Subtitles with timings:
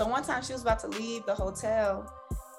[0.00, 2.10] So one time she was about to leave the hotel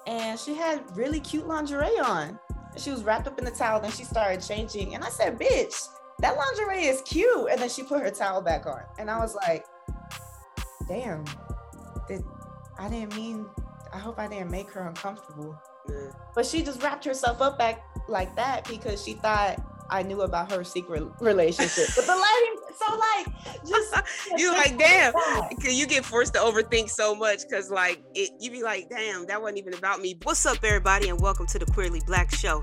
[0.06, 2.38] and she had really cute lingerie on.
[2.76, 4.94] She was wrapped up in the towel, then she started changing.
[4.94, 5.88] And I said, bitch,
[6.20, 7.48] that lingerie is cute.
[7.50, 8.82] And then she put her towel back on.
[8.96, 9.66] And I was like,
[10.86, 11.24] damn,
[12.06, 12.22] did
[12.78, 13.46] I didn't mean
[13.92, 15.60] I hope I didn't make her uncomfortable.
[15.90, 16.12] Yeah.
[16.36, 20.52] But she just wrapped herself up back like that because she thought I knew about
[20.52, 21.88] her secret relationship.
[21.96, 23.26] but the lighting, so like,
[23.66, 23.94] just
[24.36, 25.12] you like, damn,
[25.50, 29.26] because you get forced to overthink so much because like it, you be like, damn,
[29.26, 30.16] that wasn't even about me.
[30.22, 32.62] What's up, everybody, and welcome to the Queerly Blax Show.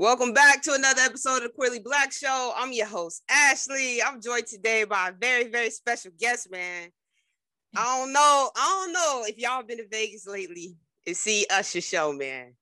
[0.00, 2.52] Welcome back to another episode of the Queerly Blax Show.
[2.56, 4.00] I'm your host, Ashley.
[4.00, 6.90] I'm joined today by a very, very special guest, man.
[7.76, 11.80] I don't know, I don't know if y'all been to Vegas lately and see Usher
[11.80, 12.54] show, man.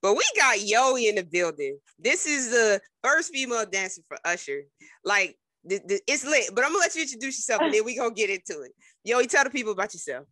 [0.00, 1.76] But we got Yoe in the building.
[1.98, 4.60] This is the first female dancer for Usher.
[5.04, 8.30] Like, it's lit, but I'm gonna let you introduce yourself and then we gonna get
[8.30, 8.70] into it.
[9.04, 10.28] Yoe, tell the people about yourself.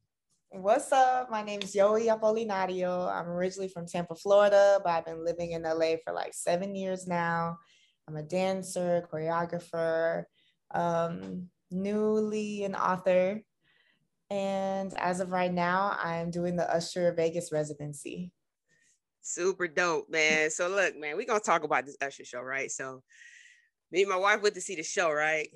[0.56, 1.32] What's up?
[1.32, 3.12] My name is Yoe Apolinario.
[3.12, 7.08] I'm originally from Tampa, Florida, but I've been living in LA for like seven years
[7.08, 7.58] now.
[8.06, 10.22] I'm a dancer, choreographer,
[10.72, 13.42] um, newly an author.
[14.30, 18.30] And as of right now, I'm doing the Usher Vegas residency.
[19.22, 20.50] Super dope, man.
[20.50, 22.70] So look, man, we're gonna talk about this Usher show, right?
[22.70, 23.02] So
[23.90, 25.48] me and my wife went to see the show, right?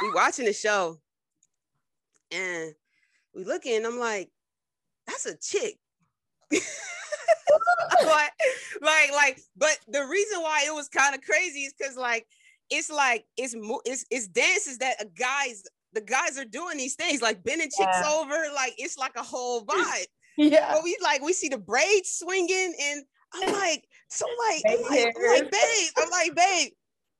[0.00, 1.00] We watching the show
[2.30, 2.72] and
[3.34, 4.30] we looking, I'm like,
[5.06, 5.78] that's a chick.
[8.04, 8.32] like,
[8.80, 12.26] like, like, but the reason why it was kind of crazy is because like
[12.70, 13.54] it's like it's
[13.84, 17.98] it's it's dances that a guys the guys are doing these things like bending chicks
[18.00, 18.10] yeah.
[18.12, 20.06] over like it's like a whole vibe.
[20.36, 23.04] yeah, but we like we see the braids swinging and
[23.34, 26.72] I'm like so like I'm like, I'm like babe I'm like babe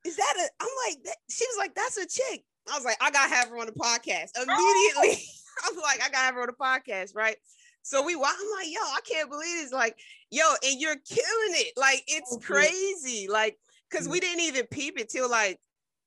[0.04, 2.96] is that a I'm like that, she was like that's a chick I was like
[3.00, 5.22] I gotta have her on the podcast immediately.
[5.64, 7.36] I'm like I gotta have her on the podcast right.
[7.86, 9.96] So we, I'm like, yo, I can't believe it's like,
[10.28, 11.72] yo, and you're killing it.
[11.76, 13.28] Like it's crazy.
[13.30, 13.56] Like,
[13.92, 15.60] cause we didn't even peep it till like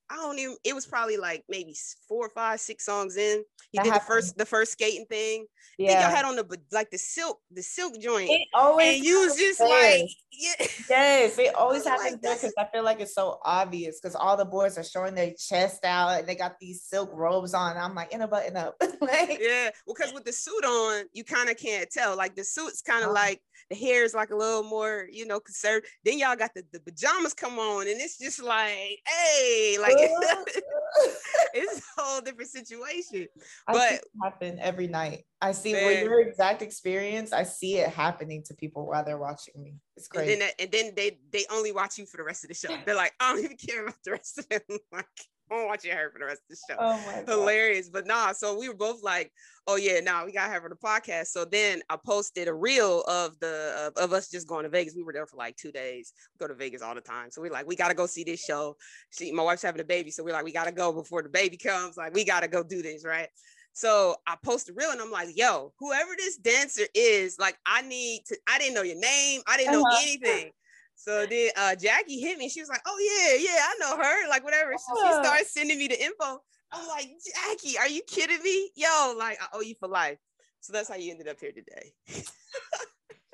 [0.10, 0.56] I don't even.
[0.64, 1.76] It was probably like maybe
[2.08, 3.44] four, five, six songs in.
[3.72, 4.02] He that did happened.
[4.02, 5.46] the first, the first skating thing.
[5.78, 8.30] Yeah, I think y'all had on the like the silk, the silk joint.
[8.30, 9.70] It always and you was just there.
[10.00, 10.68] like, yeah.
[10.90, 14.46] yes, it always happens like, because I feel like it's so obvious because all the
[14.46, 17.78] boys are showing their chest out and they got these silk robes on.
[17.78, 18.76] I'm like, in a button up.
[19.02, 22.18] like, yeah, well, because with the suit on, you kind of can't tell.
[22.18, 23.26] Like the suit's kind of uh-huh.
[23.28, 25.90] like the hair is like a little more, you know, conservative.
[26.04, 29.96] Then y'all got the, the pajamas come on, and it's just like, hey, like
[31.54, 33.28] it's a whole different situation.
[33.68, 35.26] I but happen every night.
[35.42, 36.04] I see man.
[36.04, 39.76] your exact experience, I see it happening to people while they're watching me.
[39.96, 40.34] It's crazy.
[40.34, 42.76] And then, and then they they only watch you for the rest of the show.
[42.86, 44.62] They're like, I don't even care about the rest of them.
[44.92, 45.06] like,
[45.52, 46.78] I won't watch her for the rest of the show.
[46.80, 47.30] Oh my God.
[47.30, 47.90] Hilarious.
[47.90, 49.32] But nah, so we were both like,
[49.68, 51.28] oh yeah, nah, we gotta have her the podcast.
[51.28, 54.96] So then I posted a reel of the of, of us just going to Vegas.
[54.96, 56.14] We were there for like two days.
[56.34, 57.32] We go to Vegas all the time.
[57.32, 58.76] So we're like, we gotta go see this show.
[59.12, 60.12] She my wife's having a baby.
[60.12, 61.98] So we're like, we gotta go before the baby comes.
[61.98, 63.30] Like, we gotta go do this, right?
[63.74, 67.82] So I post a reel and I'm like, yo, whoever this dancer is, like, I
[67.82, 70.00] need to, I didn't know your name, I didn't know uh-huh.
[70.02, 70.52] anything.
[71.00, 72.50] So then uh, Jackie hit me.
[72.50, 74.74] She was like, "Oh yeah, yeah, I know her." Like whatever.
[74.74, 76.42] So she started sending me the info.
[76.74, 78.70] I'm like, Jackie, are you kidding me?
[78.76, 80.18] Yo, like I owe you for life.
[80.60, 81.94] So that's how you ended up here today.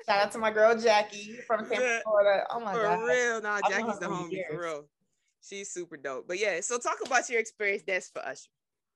[0.06, 2.44] Shout out to my girl Jackie from Tampa, Florida.
[2.50, 3.00] Oh my for god.
[3.00, 4.46] For real, nah, Jackie's the homie years.
[4.48, 4.84] for real.
[5.42, 6.28] She's super dope.
[6.28, 8.48] But yeah, so talk about your experience that's for us.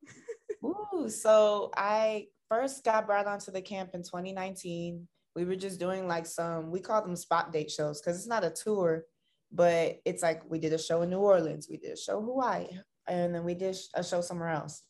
[0.64, 5.08] Ooh, so I first got brought onto the camp in 2019
[5.40, 8.44] we were just doing like some we call them spot date shows because it's not
[8.44, 9.04] a tour
[9.52, 12.68] but it's like we did a show in new orleans we did a show hawaii
[13.10, 14.82] and then we did a show somewhere else.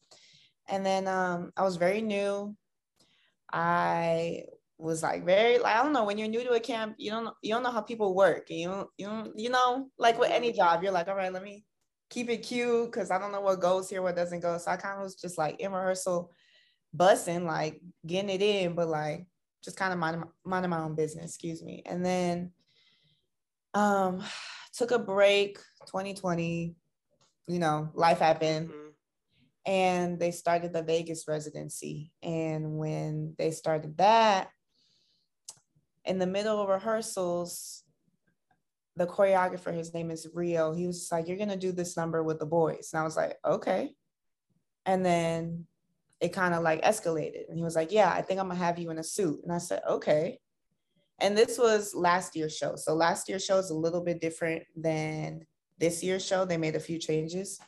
[0.68, 2.54] And then um, i was very new.
[3.52, 4.44] I
[4.78, 7.28] was like very like i don't know when you're new to a camp you don't
[7.42, 10.54] you don't know how people work you don't you don't you know like with any
[10.54, 11.62] job you're like all right let me
[12.08, 14.56] keep it cute because i don't know what goes here what doesn't go.
[14.56, 16.30] So i kind of was just like in rehearsal
[16.96, 19.26] bussing like getting it in but like
[19.62, 21.82] just kind of minding, minding my own business, excuse me.
[21.86, 22.52] And then
[23.74, 24.22] um
[24.72, 26.74] took a break 2020,
[27.46, 28.70] you know, life happened.
[28.70, 28.88] Mm-hmm.
[29.66, 32.12] and they started the Vegas residency.
[32.22, 34.48] And when they started that,
[36.04, 37.84] in the middle of rehearsals,
[38.96, 42.38] the choreographer, his name is Rio, he was like, You're gonna do this number with
[42.38, 42.90] the boys.
[42.92, 43.94] And I was like, Okay.
[44.86, 45.66] And then
[46.20, 47.48] it kind of like escalated.
[47.48, 49.40] And he was like, Yeah, I think I'm gonna have you in a suit.
[49.42, 50.38] And I said, Okay.
[51.18, 52.76] And this was last year's show.
[52.76, 55.44] So last year's show is a little bit different than
[55.78, 56.44] this year's show.
[56.44, 57.58] They made a few changes.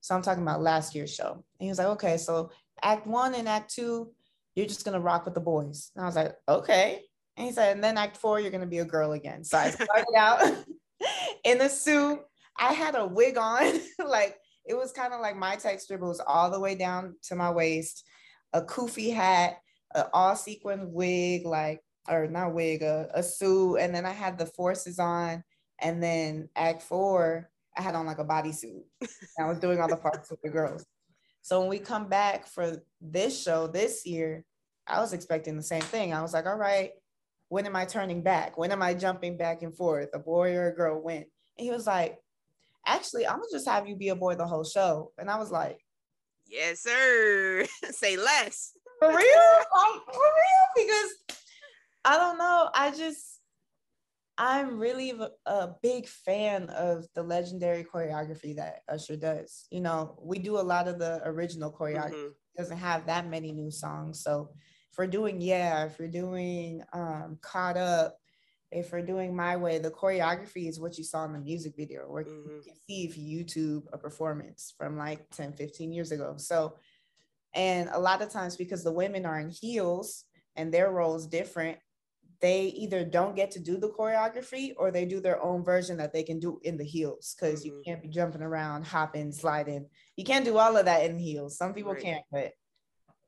[0.00, 1.32] So I'm talking about last year's show.
[1.32, 2.50] And he was like, Okay, so
[2.82, 4.12] act one and act two,
[4.54, 5.90] you're just gonna rock with the boys.
[5.94, 7.02] And I was like, Okay.
[7.36, 9.42] And he said, and then act four, you're gonna be a girl again.
[9.44, 10.54] So I started out
[11.44, 12.20] in a suit.
[12.58, 16.08] I had a wig on, like it was kind of like my texture, but it
[16.08, 18.04] was all the way down to my waist,
[18.52, 19.58] a kufi hat,
[19.94, 23.76] an all sequin wig, like, or not wig, a, a suit.
[23.76, 25.44] And then I had the forces on.
[25.80, 28.84] And then act four, I had on like a bodysuit.
[29.38, 30.84] I was doing all the parts with the girls.
[31.42, 34.44] So when we come back for this show this year,
[34.86, 36.14] I was expecting the same thing.
[36.14, 36.90] I was like, all right,
[37.48, 38.56] when am I turning back?
[38.56, 40.10] When am I jumping back and forth?
[40.14, 41.02] A boy or a girl?
[41.02, 41.16] When?
[41.16, 41.26] And
[41.58, 42.18] he was like,
[42.86, 45.12] actually, I'm gonna just have you be a boy the whole show.
[45.18, 45.78] And I was like,
[46.46, 47.66] yes, sir.
[47.90, 48.72] Say less.
[48.98, 49.16] For real?
[49.16, 50.86] um, for real?
[50.86, 51.10] Because
[52.04, 52.68] I don't know.
[52.74, 53.40] I just,
[54.38, 55.12] I'm really
[55.46, 59.66] a big fan of the legendary choreography that Usher does.
[59.70, 62.12] You know, we do a lot of the original choreography.
[62.12, 62.56] Mm-hmm.
[62.56, 64.50] Doesn't have that many new songs, so
[64.92, 68.18] if we're doing yeah, if we're doing um, caught up,
[68.72, 72.02] if we're doing my way, the choreography is what you saw in the music video,
[72.02, 72.56] where mm-hmm.
[72.56, 76.34] you can see if you YouTube a performance from like 10, 15 years ago.
[76.36, 76.74] So,
[77.54, 80.24] and a lot of times because the women are in heels
[80.56, 81.78] and their role is different,
[82.40, 86.12] they either don't get to do the choreography or they do their own version that
[86.12, 87.76] they can do in the heels because mm-hmm.
[87.76, 89.86] you can't be jumping around, hopping, sliding.
[90.16, 91.56] You can't do all of that in heels.
[91.56, 92.02] Some people right.
[92.02, 92.52] can't, but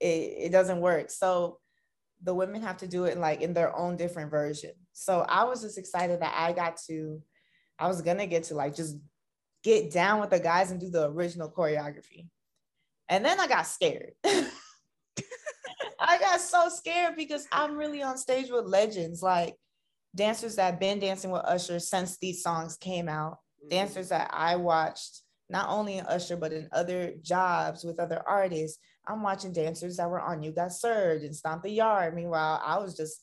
[0.00, 1.10] it, it doesn't work.
[1.10, 1.58] So
[2.22, 4.72] the women have to do it like in their own different version.
[4.94, 7.20] So I was just excited that I got to,
[7.78, 8.96] I was gonna get to like just
[9.62, 12.28] get down with the guys and do the original choreography.
[13.08, 14.12] And then I got scared.
[14.24, 19.56] I got so scared because I'm really on stage with legends, like
[20.14, 23.68] dancers that have been dancing with Usher since these songs came out, mm-hmm.
[23.70, 28.78] dancers that I watched not only in Usher, but in other jobs with other artists.
[29.06, 32.14] I'm watching dancers that were on You Got Served and Stomp the Yard.
[32.14, 33.20] Meanwhile, I was just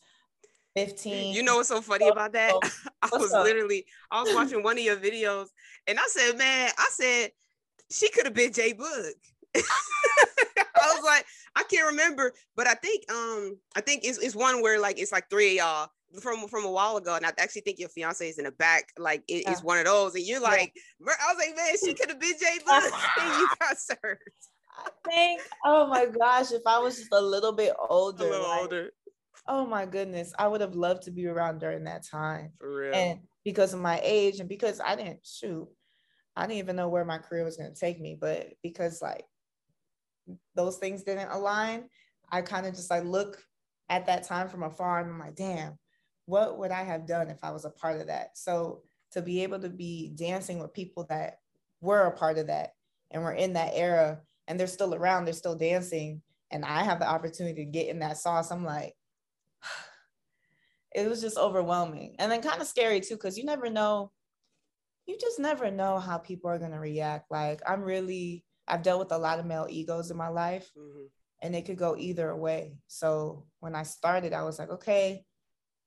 [0.76, 1.34] 15.
[1.34, 2.54] You know what's so funny about that?
[3.02, 5.48] I was literally, I was watching one of your videos
[5.88, 7.32] and I said, man, I said,
[7.90, 9.12] she could have been Jay Boog.
[9.56, 11.26] I was like,
[11.56, 15.12] I can't remember, but I think um I think it's, it's one where like it's
[15.12, 15.90] like three of y'all
[16.22, 18.92] from from a while ago, and I actually think your fiance is in the back,
[18.98, 19.52] like it, yeah.
[19.52, 21.14] it's one of those, and you're like, yeah.
[21.22, 22.92] I was like, man, she could have been Jay Boog,
[23.22, 24.22] and you got served.
[24.78, 28.48] I think, oh my gosh, if I was just a little bit older, a little
[28.48, 28.92] like, older.
[29.48, 32.52] Oh my goodness, I would have loved to be around during that time.
[32.60, 32.94] For real.
[32.94, 35.68] And because of my age, and because I didn't shoot,
[36.36, 38.18] I didn't even know where my career was going to take me.
[38.20, 39.26] But because like
[40.56, 41.90] those things didn't align,
[42.30, 43.44] I kind of just like look
[43.90, 45.78] at that time from afar and I'm like, damn,
[46.26, 48.38] what would I have done if I was a part of that?
[48.38, 51.40] So to be able to be dancing with people that
[51.82, 52.74] were a part of that
[53.10, 56.22] and were in that era and they're still around, they're still dancing,
[56.52, 58.94] and I have the opportunity to get in that sauce, I'm like,
[60.94, 64.12] it was just overwhelming and then kind of scary too, because you never know,
[65.06, 67.32] you just never know how people are going to react.
[67.32, 71.06] Like, I'm really, I've dealt with a lot of male egos in my life, mm-hmm.
[71.42, 72.78] and it could go either way.
[72.88, 75.26] So when I started, I was like, okay,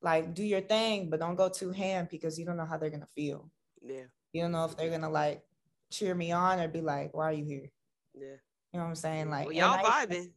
[0.04, 2.90] like do your thing, but don't go too ham because you don't know how they're
[2.90, 3.50] gonna feel.
[3.82, 4.04] Yeah.
[4.32, 5.42] You don't know if they're gonna like
[5.90, 7.70] cheer me on or be like, why are you here?
[8.14, 8.36] Yeah.
[8.72, 9.30] You know what I'm saying?
[9.30, 10.30] Like well, y'all I, vibing.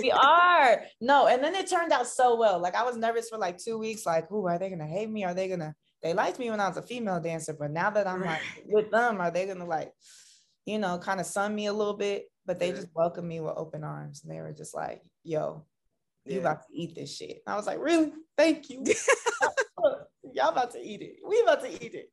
[0.00, 0.82] We are.
[1.00, 2.58] No, and then it turned out so well.
[2.58, 5.24] Like I was nervous for like two weeks, like, who are they gonna hate me?
[5.24, 8.06] Are they gonna they liked me when I was a female dancer, but now that
[8.06, 9.92] I'm like with them, are they gonna like,
[10.64, 12.26] you know, kind of sun me a little bit?
[12.46, 12.76] But they yeah.
[12.76, 15.66] just welcomed me with open arms and they were just like, yo,
[16.24, 16.40] you yeah.
[16.40, 17.42] about to eat this shit.
[17.46, 18.12] And I was like, really?
[18.36, 18.84] Thank you.
[20.32, 21.16] Y'all about to eat it.
[21.26, 22.10] We about to eat it.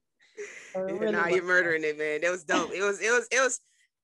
[0.75, 2.21] Really nah, you're murdering it, man.
[2.21, 2.71] That was dope.
[2.73, 3.59] It was, it was, it was.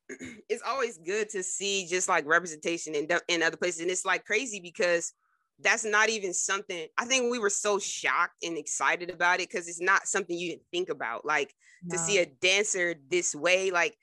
[0.50, 4.26] It's always good to see just like representation in in other places, and it's like
[4.26, 5.14] crazy because
[5.60, 6.88] that's not even something.
[6.98, 10.50] I think we were so shocked and excited about it because it's not something you
[10.50, 11.26] didn't think about.
[11.26, 11.54] Like
[11.84, 11.96] no.
[11.96, 13.96] to see a dancer this way, like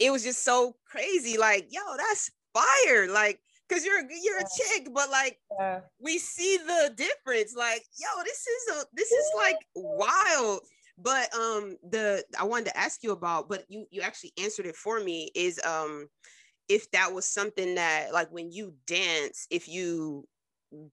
[0.00, 1.36] it was just so crazy.
[1.36, 3.08] Like, yo, that's fire.
[3.08, 5.80] Like because you're you're a chick, but like yeah.
[6.00, 7.54] we see the difference.
[7.56, 10.60] Like, yo, this is a this is like wild.
[11.02, 14.76] But um, the I wanted to ask you about, but you you actually answered it
[14.76, 15.30] for me.
[15.34, 16.08] Is um,
[16.68, 20.26] if that was something that like when you dance, if you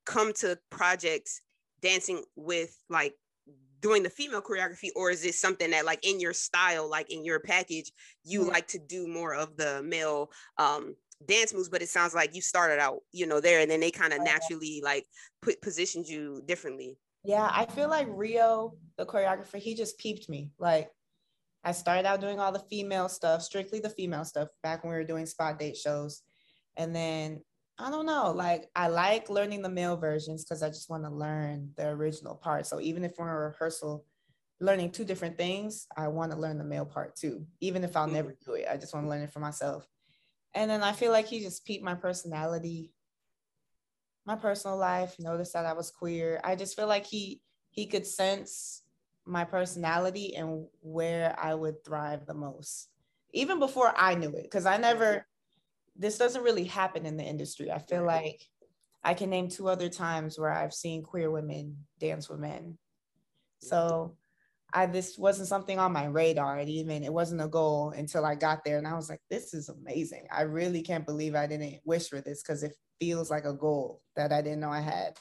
[0.06, 1.42] come to projects
[1.82, 3.14] dancing with like
[3.82, 7.24] doing the female choreography or is it something that like in your style like in
[7.24, 7.92] your package
[8.24, 8.50] you mm-hmm.
[8.50, 10.96] like to do more of the male um
[11.28, 13.92] dance moves but it sounds like you started out you know there and then they
[13.92, 15.06] kind of naturally like
[15.42, 20.50] put positioned you differently yeah i feel like rio the choreographer he just peeped me
[20.57, 20.89] like
[21.63, 24.98] i started out doing all the female stuff strictly the female stuff back when we
[24.98, 26.24] were doing spot date shows
[26.77, 27.41] and then
[27.79, 28.31] I don't know.
[28.31, 32.36] Like I like learning the male versions because I just want to learn the original
[32.36, 32.65] part.
[32.65, 34.03] So even if we're in a rehearsal
[34.60, 37.46] learning two different things, I want to learn the male part too.
[37.62, 38.15] Even if I'll mm-hmm.
[38.15, 39.86] never do it, I just want to learn it for myself.
[40.55, 42.91] And then I feel like he just peeped my personality,
[44.27, 46.41] my personal life, noticed that I was queer.
[46.43, 47.41] I just feel like he
[47.72, 48.84] he could sense
[49.25, 52.89] my personality and where I would thrive the most.
[53.34, 55.25] Even before I knew it, because I never
[55.96, 57.72] this doesn't really happen in the industry.
[57.72, 58.41] I feel like
[59.03, 62.77] I can name two other times where I've seen queer women dance with men.
[63.60, 64.17] So
[64.74, 66.59] I this wasn't something on my radar.
[66.59, 69.53] It even it wasn't a goal until I got there and I was like, this
[69.53, 70.27] is amazing.
[70.31, 74.01] I really can't believe I didn't wish for this because it feels like a goal
[74.15, 75.17] that I didn't know I had.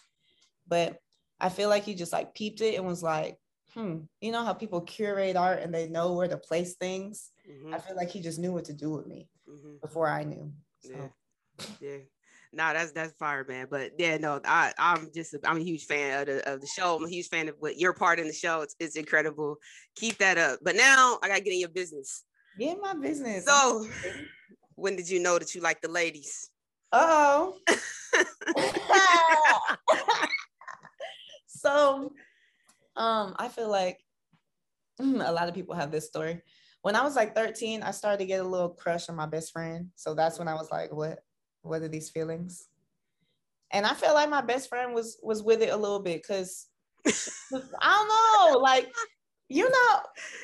[0.66, 0.98] But
[1.40, 3.38] I feel like he just like peeped it and was like,
[3.72, 7.30] hmm, you know how people curate art and they know where to place things?
[7.48, 7.74] Mm-hmm.
[7.74, 9.76] I feel like he just knew what to do with me mm-hmm.
[9.80, 10.52] before I knew.
[10.82, 11.08] Yeah.
[11.80, 11.98] Yeah.
[12.56, 13.66] No, that's that's fire, man.
[13.70, 16.66] But yeah, no, I I'm just a, I'm a huge fan of the of the
[16.66, 16.96] show.
[16.96, 18.62] I'm a huge fan of what your part in the show.
[18.62, 19.58] It's it's incredible.
[19.96, 20.60] Keep that up.
[20.62, 22.24] But now I gotta get in your business.
[22.58, 23.44] Get in my business.
[23.44, 23.86] So
[24.74, 26.50] when did you know that you like the ladies?
[26.92, 27.56] oh.
[31.46, 32.12] so
[32.96, 33.98] um I feel like
[35.00, 36.42] a lot of people have this story
[36.86, 39.52] when I was like 13, I started to get a little crush on my best
[39.52, 39.88] friend.
[39.96, 41.18] So that's when I was like, what
[41.66, 42.68] what are these feelings?
[43.72, 46.66] And I felt like my best friend was was with it a little bit because
[47.06, 47.12] I
[47.50, 48.92] don't know, like
[49.48, 50.00] you know,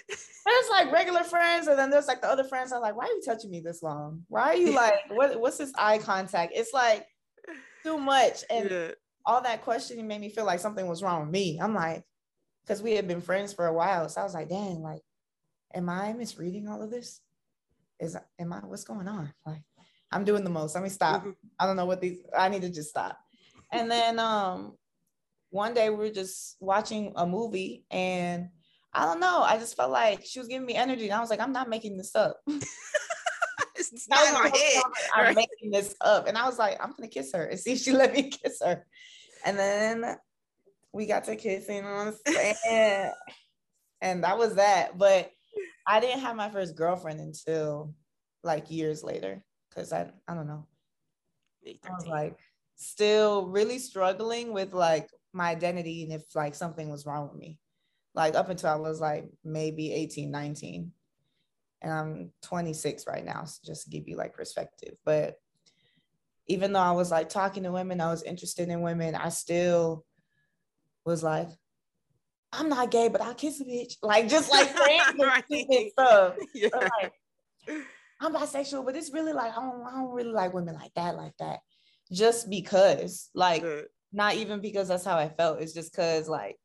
[0.09, 2.73] there's like regular friends, and then there's like the other friends.
[2.73, 4.23] I'm like, why are you touching me this long?
[4.29, 6.52] Why are you like, what what's this eye contact?
[6.55, 7.07] It's like
[7.83, 8.45] too much.
[8.50, 8.88] And yeah.
[9.26, 11.59] all that questioning made me feel like something was wrong with me.
[11.61, 12.05] I'm like,
[12.62, 14.09] because we had been friends for a while.
[14.09, 15.02] So I was like, dang, like
[15.75, 17.21] am I misreading all of this?
[18.00, 19.33] Is am I what's going on?
[19.47, 19.62] Like
[20.12, 20.75] I'm doing the most.
[20.75, 21.23] Let me stop.
[21.23, 21.31] Mm-hmm.
[21.59, 23.19] I don't know what these I need to just stop.
[23.73, 24.76] And then um
[25.50, 28.49] one day we were just watching a movie and
[28.95, 29.42] I don't know.
[29.42, 31.04] I just felt like she was giving me energy.
[31.04, 32.37] And I was like, I'm not making this up.
[33.76, 34.83] it's not in my head.
[35.14, 35.37] I'm right?
[35.37, 36.26] making this up.
[36.28, 38.61] And I was like, I'm gonna kiss her and see if she let me kiss
[38.62, 38.85] her.
[39.45, 40.16] And then
[40.92, 43.12] we got to kissing on stand.
[44.00, 44.99] and that was that.
[44.99, 45.31] But
[45.87, 47.95] I didn't have my first girlfriend until
[48.45, 49.42] like years later
[49.75, 50.67] because I I don't know.
[51.67, 52.38] I was like
[52.76, 57.59] still really struggling with like my identity and if like something was wrong with me.
[58.14, 60.93] Like up until I was like maybe 18, 19.
[61.81, 64.95] And I'm 26 right now, so just to give you like perspective.
[65.05, 65.37] But
[66.47, 70.05] even though I was like talking to women, I was interested in women, I still
[71.05, 71.49] was like,
[72.52, 73.97] I'm not gay, but I'll kiss a bitch.
[74.02, 75.91] Like just like random right.
[75.91, 76.37] stuff.
[76.55, 76.69] Yeah.
[76.73, 77.12] like,
[78.23, 81.17] I'm bisexual, but it's really like I don't, I don't really like women like that,
[81.17, 81.61] like that.
[82.12, 83.87] Just because, like, Good.
[84.12, 85.61] not even because that's how I felt.
[85.61, 86.57] It's just because, like,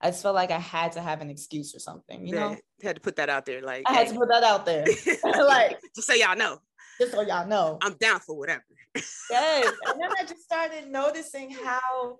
[0.00, 2.56] I just felt like I had to have an excuse or something, you know.
[2.82, 4.84] Had to put that out there, like I had to put that out there,
[5.24, 6.58] like just so y'all know.
[7.00, 8.62] Just so y'all know, I'm down for whatever.
[8.94, 12.18] yes, and then I just started noticing how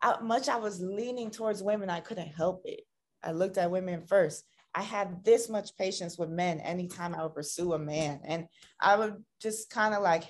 [0.00, 2.80] how much I was leaning towards women, I couldn't help it.
[3.22, 4.44] I looked at women first.
[4.76, 8.20] I had this much patience with men anytime I would pursue a man.
[8.24, 8.46] And
[8.78, 10.24] I would just kind of like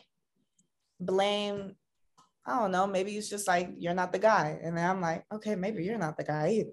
[1.00, 1.74] blame,
[2.46, 4.60] I don't know, maybe it's just like, you're not the guy.
[4.62, 6.70] And then I'm like, okay, maybe you're not the guy either.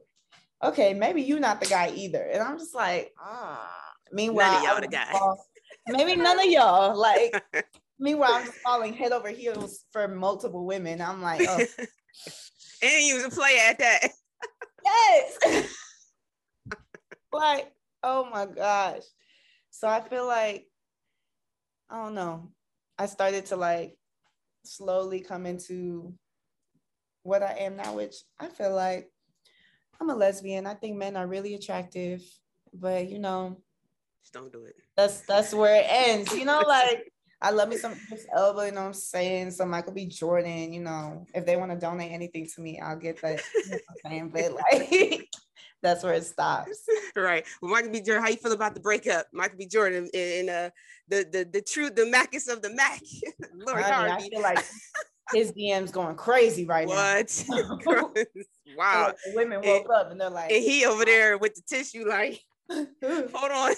[0.64, 2.22] Okay, maybe you're not the guy either.
[2.22, 3.68] And I'm just like, ah.
[4.12, 5.12] Meanwhile, none of y'all the guy.
[5.12, 5.46] Fall,
[5.88, 6.96] maybe none of y'all.
[6.96, 7.44] Like,
[8.00, 11.02] meanwhile, I'm just falling head over heels for multiple women.
[11.02, 11.58] I'm like, oh,
[12.84, 14.10] and you was a player at that.
[14.86, 15.68] Yes.
[17.34, 17.72] like,
[18.04, 19.04] oh my gosh.
[19.72, 20.68] So I feel like,
[21.90, 22.52] I don't know.
[22.98, 23.98] I started to like
[24.64, 26.14] slowly come into
[27.24, 29.10] what I am now, which I feel like
[30.00, 30.68] I'm a lesbian.
[30.68, 32.22] I think men are really attractive,
[32.74, 33.58] but you know,
[34.22, 34.76] just don't do it.
[34.96, 36.34] That's that's where it ends.
[36.34, 37.12] You know, like
[37.42, 39.52] I love me some Idris Elba, you know what I'm saying?
[39.52, 40.06] Some Michael B.
[40.06, 43.42] Jordan, you know, if they want to donate anything to me, I'll get that.
[43.66, 44.30] You know I'm saying?
[44.30, 45.28] But like,
[45.84, 46.88] That's where it stops.
[47.16, 47.46] right.
[47.62, 48.02] Well, Michael B.
[48.02, 49.28] Jordan, how you feel about the breakup?
[49.34, 49.68] Michael B.
[49.68, 50.70] Jordan and uh,
[51.10, 53.02] the the the true the Macus of the Mac.
[53.54, 54.12] Lori Harvey.
[54.12, 54.66] I feel like
[55.34, 57.46] his DMs going crazy right what?
[57.50, 57.80] now.
[57.84, 58.18] What?
[58.78, 59.08] wow.
[59.08, 62.08] Like women woke and, up and they're like, and he over there with the tissue,
[62.08, 63.74] like, hold on.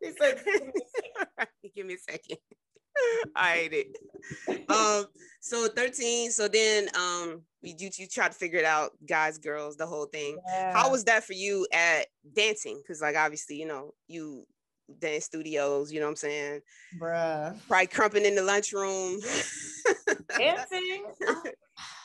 [0.00, 0.42] He said,
[1.76, 2.38] give me a second.
[3.36, 4.70] I hate it.
[4.70, 5.06] Um,
[5.40, 6.30] so 13.
[6.30, 10.38] So then um you you try to figure it out, guys, girls, the whole thing.
[10.46, 10.72] Yeah.
[10.72, 12.80] How was that for you at dancing?
[12.82, 14.46] Because like obviously, you know, you
[14.98, 16.60] dance studios, you know what I'm saying?
[17.00, 17.56] Bruh.
[17.68, 19.20] Probably crumping in the lunchroom.
[20.38, 21.06] Dancing.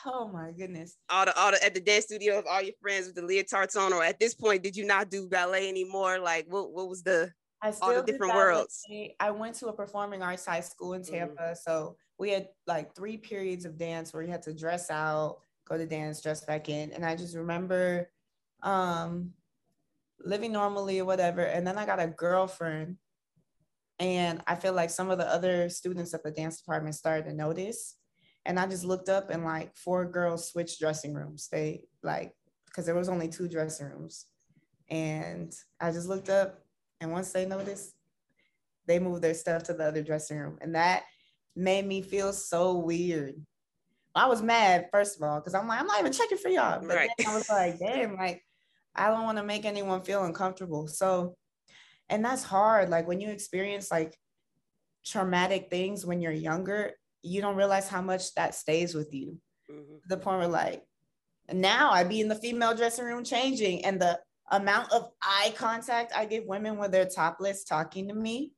[0.06, 0.96] Oh my goodness.
[1.10, 3.76] All the all the at the dance studio, of all your friends with the leotards
[3.76, 6.18] on, or at this point, did you not do ballet anymore?
[6.18, 7.30] Like what what was the
[7.62, 8.84] I all the different worlds?
[9.20, 11.10] I went to a performing arts high school in mm.
[11.10, 11.42] Tampa.
[11.42, 11.56] Mm.
[11.56, 15.76] So we had like three periods of dance where you had to dress out, go
[15.76, 16.92] to dance, dress back in.
[16.92, 18.10] And I just remember
[18.62, 19.32] um
[20.20, 21.42] living normally or whatever.
[21.42, 22.96] And then I got a girlfriend.
[24.00, 27.34] And I feel like some of the other students at the dance department started to
[27.34, 27.96] notice.
[28.46, 31.48] And I just looked up and like four girls switched dressing rooms.
[31.50, 32.32] They like,
[32.66, 34.26] because there was only two dressing rooms.
[34.88, 36.60] And I just looked up
[37.00, 37.94] and once they noticed,
[38.86, 40.58] they moved their stuff to the other dressing room.
[40.60, 41.04] And that
[41.54, 43.34] made me feel so weird.
[44.14, 46.80] I was mad, first of all, because I'm like, I'm not even checking for y'all.
[46.80, 47.10] But right.
[47.18, 48.42] then I was like, damn, like,
[48.94, 50.88] I don't want to make anyone feel uncomfortable.
[50.88, 51.36] So,
[52.08, 52.88] and that's hard.
[52.88, 54.18] Like when you experience like
[55.04, 59.38] traumatic things when you're younger, you don't realize how much that stays with you.
[59.70, 59.96] Mm-hmm.
[60.08, 60.82] the point where like
[61.52, 64.18] now I'd be in the female dressing room changing, and the
[64.50, 68.52] amount of eye contact I give women when they're topless talking to me.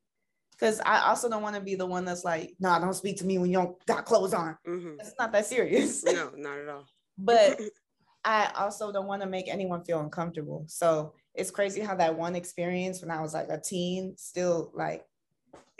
[0.52, 3.16] Because I also don't want to be the one that's like, no, nah, don't speak
[3.18, 4.58] to me when you don't got clothes on.
[4.68, 5.00] Mm-hmm.
[5.00, 6.04] It's not that serious.
[6.04, 6.86] no, not at all.
[7.18, 7.58] but
[8.24, 10.66] I also don't want to make anyone feel uncomfortable.
[10.68, 15.06] So it's crazy how that one experience when I was like a teen still like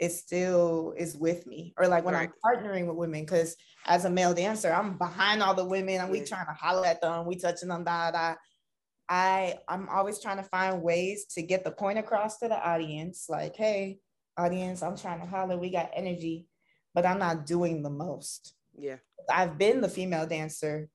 [0.01, 1.75] it still is with me.
[1.77, 2.27] Or like when right.
[2.27, 6.09] I'm partnering with women, because as a male dancer, I'm behind all the women and
[6.09, 8.33] we trying to holler at them, we touching them, da da.
[9.11, 13.25] I I'm always trying to find ways to get the point across to the audience,
[13.27, 13.99] like, hey,
[14.37, 16.47] audience, I'm trying to holler, we got energy,
[16.95, 18.55] but I'm not doing the most.
[18.73, 18.95] Yeah.
[19.29, 20.87] I've been the female dancer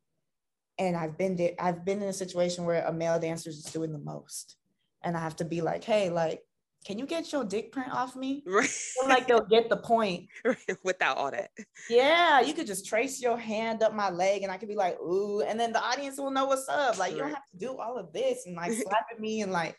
[0.79, 3.93] and I've been there, I've been in a situation where a male dancer is doing
[3.93, 4.57] the most.
[5.05, 6.41] And I have to be like, hey, like,
[6.85, 8.45] can you get your dick print off me?
[8.47, 8.69] Right.
[9.09, 10.29] like they'll get the point.
[10.85, 11.51] Without all that.
[11.91, 14.99] Yeah, you could just trace your hand up my leg and I could be like,
[15.01, 16.99] ooh, and then the audience will know what's up.
[16.99, 19.77] Like, you don't have to do all of this and like slapping me and like,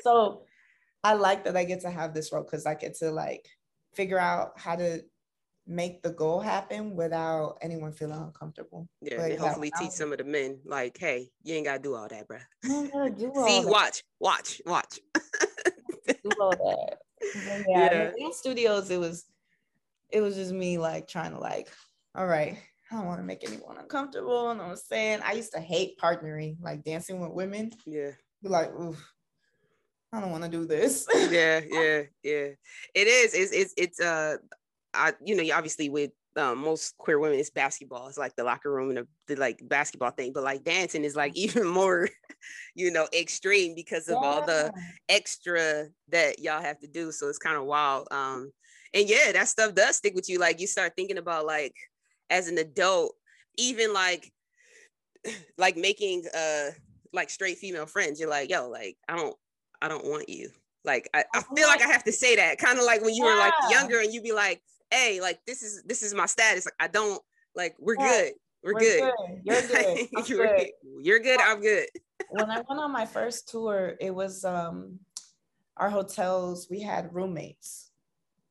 [0.00, 0.42] so
[1.04, 3.46] I like that I get to have this role because I get to like
[3.94, 5.02] figure out how to
[5.66, 8.88] make the goal happen without anyone feeling uncomfortable.
[9.02, 11.94] Yeah, like, and hopefully teach some of the men like, hey, you ain't gotta do
[11.94, 12.38] all that, bro.
[12.62, 15.00] See, watch, watch, watch.
[16.06, 16.98] Do all that.
[17.44, 18.10] yeah, yeah.
[18.18, 19.26] in studios, it was
[20.10, 21.68] it was just me like trying to like,
[22.14, 22.56] all right,
[22.90, 24.50] I don't want to make anyone uncomfortable.
[24.50, 27.72] And I'm saying I used to hate partnering, like dancing with women.
[27.84, 28.10] Yeah.
[28.42, 29.12] Be like, oof.
[30.12, 31.06] I don't want to do this.
[31.14, 32.48] yeah, yeah, yeah.
[32.94, 33.34] It is.
[33.34, 34.36] It's it's it's uh
[34.94, 38.08] I, you know, you obviously with um, most queer women, it's basketball.
[38.08, 40.32] It's like the locker room and the, the, like basketball thing.
[40.32, 42.08] But like dancing is like even more,
[42.74, 44.28] you know, extreme because of yeah.
[44.28, 44.72] all the
[45.08, 47.12] extra that y'all have to do.
[47.12, 48.08] So it's kind of wild.
[48.10, 48.52] Um,
[48.94, 50.38] and yeah, that stuff does stick with you.
[50.38, 51.74] Like you start thinking about like
[52.30, 53.14] as an adult,
[53.56, 54.32] even like
[55.58, 56.70] like making uh
[57.12, 58.20] like straight female friends.
[58.20, 59.36] You're like, yo, like I don't,
[59.80, 60.50] I don't want you.
[60.84, 62.58] Like I, I feel like I have to say that.
[62.58, 63.32] Kind of like when you yeah.
[63.32, 66.66] were like younger and you'd be like hey, like this is this is my status.
[66.66, 67.20] Like I don't
[67.54, 68.32] like we're yeah, good.
[68.62, 69.00] We're, we're good.
[69.00, 69.40] good.
[69.44, 70.08] You're good.
[70.28, 70.68] you're, good.
[71.02, 71.40] you're good.
[71.40, 71.86] I'm good.
[72.30, 74.98] when I went on my first tour, it was um
[75.76, 77.90] our hotels, we had roommates.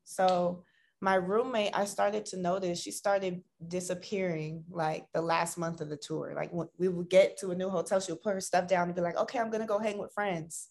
[0.03, 0.63] So
[1.01, 5.97] my roommate, I started to notice she started disappearing like the last month of the
[5.97, 6.33] tour.
[6.35, 8.87] Like when we would get to a new hotel, she would put her stuff down
[8.87, 10.69] and be like, okay, I'm gonna go hang with friends.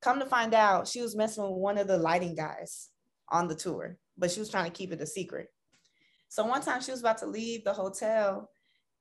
[0.00, 2.88] Come to find out, she was messing with one of the lighting guys
[3.28, 5.48] on the tour but she was trying to keep it a secret.
[6.28, 8.50] So one time she was about to leave the hotel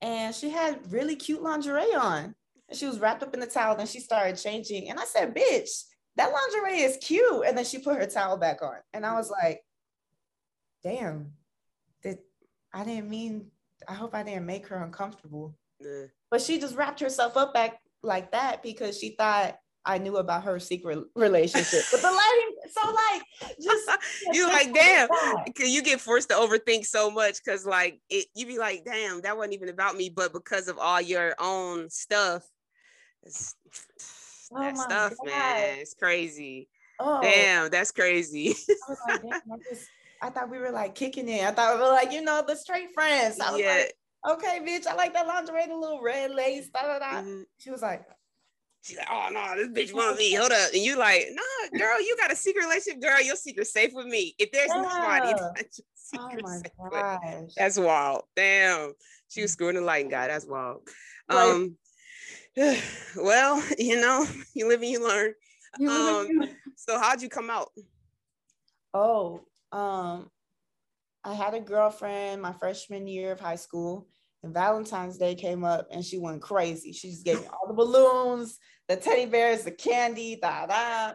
[0.02, 2.34] and she had really cute lingerie on.
[2.70, 3.76] And she was wrapped up in the towel.
[3.76, 4.90] Then she started changing.
[4.90, 5.84] And I said, bitch,
[6.16, 7.46] that lingerie is cute.
[7.46, 8.78] And then she put her towel back on.
[8.94, 9.62] And I was like,
[10.84, 11.34] damn,
[12.04, 12.20] that
[12.74, 13.48] I didn't mean,
[13.88, 15.58] I hope I didn't make her uncomfortable.
[15.80, 16.06] Yeah.
[16.32, 20.44] But she just wrapped herself up back like that because she thought I knew about
[20.44, 22.49] her secret relationship with the lighting.
[22.80, 23.24] So like,
[23.62, 23.90] just
[24.34, 25.10] you like, damn,
[25.46, 29.22] because you get forced to overthink so much because like it, you be like, damn,
[29.22, 32.44] that wasn't even about me, but because of all your own stuff,
[33.24, 33.56] It's,
[34.52, 35.28] oh that stuff, God.
[35.28, 36.68] man, it's crazy.
[37.00, 37.22] Oh.
[37.22, 38.56] Damn, that's crazy.
[38.70, 39.88] I, like, Damn, I, just,
[40.22, 41.44] I thought we were like kicking it.
[41.44, 43.40] I thought we were like, you know, the straight friends.
[43.40, 43.86] I was yeah.
[44.26, 46.70] like, okay, bitch, I like that lingerie, the little red lace.
[46.70, 47.22] Da, da, da.
[47.22, 47.42] Mm-hmm.
[47.58, 48.06] She was like,
[48.82, 50.34] She's like, oh no, this bitch want me.
[50.34, 50.74] Hold up.
[50.74, 53.22] And you like, nah, girl, you got a secret relationship, girl.
[53.22, 54.36] Your secret safe with me.
[54.40, 54.82] If there's yeah.
[54.82, 55.82] nobody, that's
[56.18, 57.54] oh my gosh.
[57.58, 58.24] That's wild.
[58.36, 58.94] Damn.
[59.30, 60.28] She was screwing the light guy.
[60.28, 60.88] That's wild.
[61.30, 61.78] Um
[63.16, 65.34] well, you know, you live and you learn.
[65.78, 67.70] You um, so how'd you come out?
[68.94, 70.30] Oh, um,
[71.24, 74.08] I had a girlfriend my freshman year of high school,
[74.44, 76.94] and Valentine's Day came up and she went crazy.
[76.94, 81.14] She just gave me all the balloons, the teddy bears, the candy, da da.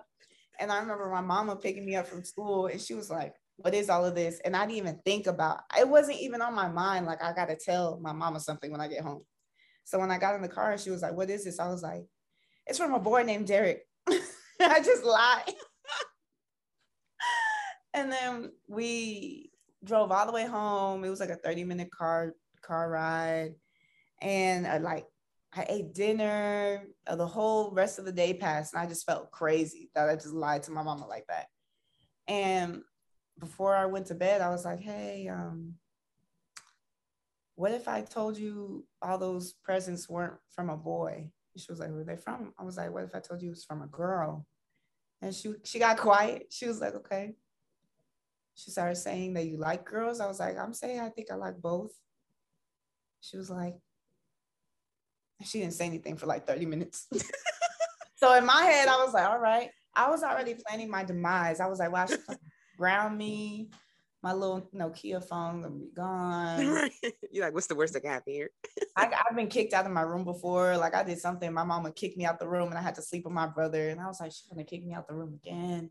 [0.60, 3.74] And I remember my mama picking me up from school and she was like, What
[3.74, 4.40] is all of this?
[4.44, 7.06] And I didn't even think about it, wasn't even on my mind.
[7.06, 9.22] Like, I got to tell my mama something when I get home.
[9.84, 11.58] So when I got in the car, and she was like, What is this?
[11.58, 12.04] I was like,
[12.66, 13.86] It's from a boy named Derek.
[14.60, 15.48] I just lied.
[17.94, 19.50] and then we
[19.82, 21.04] drove all the way home.
[21.04, 22.34] It was like a 30 minute car
[22.64, 23.54] car ride.
[24.20, 25.06] And I like
[25.54, 26.82] I ate dinner.
[27.06, 30.14] Uh, the whole rest of the day passed, and I just felt crazy that I
[30.14, 31.46] just lied to my mama like that.
[32.26, 32.82] And
[33.38, 35.74] before I went to bed, I was like, "Hey, um,
[37.56, 41.30] what if I told you all those presents weren't from a boy?
[41.56, 42.52] She was like, where they from?
[42.58, 44.44] I was like, what if I told you it was from a girl?
[45.22, 46.46] And she she got quiet.
[46.50, 47.34] She was like, okay.
[48.56, 50.20] She started saying that you like girls.
[50.20, 51.92] I was like, I'm saying I think I like both.
[53.24, 53.74] She was like,
[55.42, 57.06] she didn't say anything for like 30 minutes.
[58.16, 59.70] so in my head, I was like, all right.
[59.94, 61.60] I was already planning my demise.
[61.60, 62.16] I was like, well, she
[62.76, 63.70] ground me
[64.24, 66.88] my little Nokia phone gonna be gone.
[67.30, 68.48] You're like, what's the worst that can happen here?
[68.96, 70.78] I, have been kicked out of my room before.
[70.78, 73.02] Like I did something, my mama kicked me out the room and I had to
[73.02, 73.90] sleep with my brother.
[73.90, 75.90] And I was like, she's gonna kick me out the room again.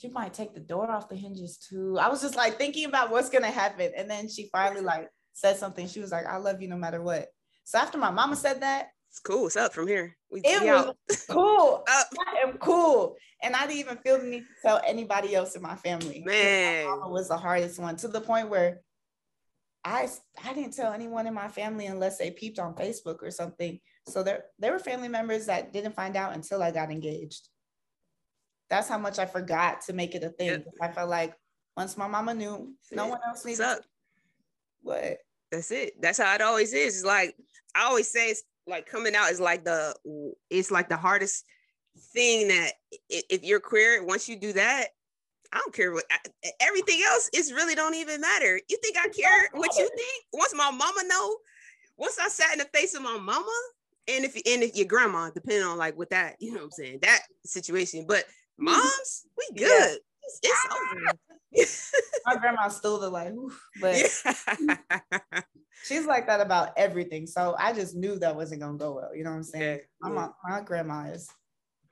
[0.00, 1.98] She might take the door off the hinges too.
[2.00, 3.92] I was just like thinking about what's gonna happen.
[3.94, 5.86] And then she finally like said something.
[5.86, 7.28] She was like, I love you no matter what.
[7.64, 9.46] So after my mama said that, it's cool.
[9.46, 10.16] It's up from here.
[10.28, 10.96] We, it we was out.
[11.30, 11.84] cool.
[11.88, 12.06] up.
[12.18, 13.14] I am cool.
[13.44, 16.24] And I didn't even feel the need to tell anybody else in my family.
[16.26, 16.86] Man.
[16.86, 18.80] My was the hardest one to the point where
[19.84, 20.08] I
[20.44, 23.78] I didn't tell anyone in my family unless they peeped on Facebook or something.
[24.08, 27.48] So there there were family members that didn't find out until I got engaged.
[28.68, 30.48] That's how much I forgot to make it a thing.
[30.48, 30.66] Yep.
[30.82, 31.34] I felt like
[31.76, 33.80] once my mama knew, no one else needs up?
[34.84, 35.18] What?
[35.50, 36.00] That's it.
[36.00, 36.96] That's how it always is.
[36.96, 37.34] It's like
[37.74, 39.94] I always say, it's like coming out is like the
[40.50, 41.44] it's like the hardest
[42.12, 42.72] thing that
[43.08, 44.88] if you're queer once you do that
[45.52, 46.04] i don't care what
[46.60, 50.52] everything else is really don't even matter you think i care what you think once
[50.56, 51.36] my mama know
[51.96, 53.60] once i sat in the face of my mama
[54.08, 56.70] and if and if your grandma depending on like what that you know what i'm
[56.72, 58.24] saying that situation but
[58.58, 59.96] moms we good yeah.
[60.22, 61.18] it's, it's over
[62.26, 63.32] my grandma's still the like,
[63.80, 63.96] but
[65.84, 67.26] she's like that about everything.
[67.26, 69.14] So I just knew that wasn't gonna go well.
[69.14, 69.80] You know what I'm saying?
[70.02, 70.10] Yeah.
[70.10, 71.28] My, my grandma is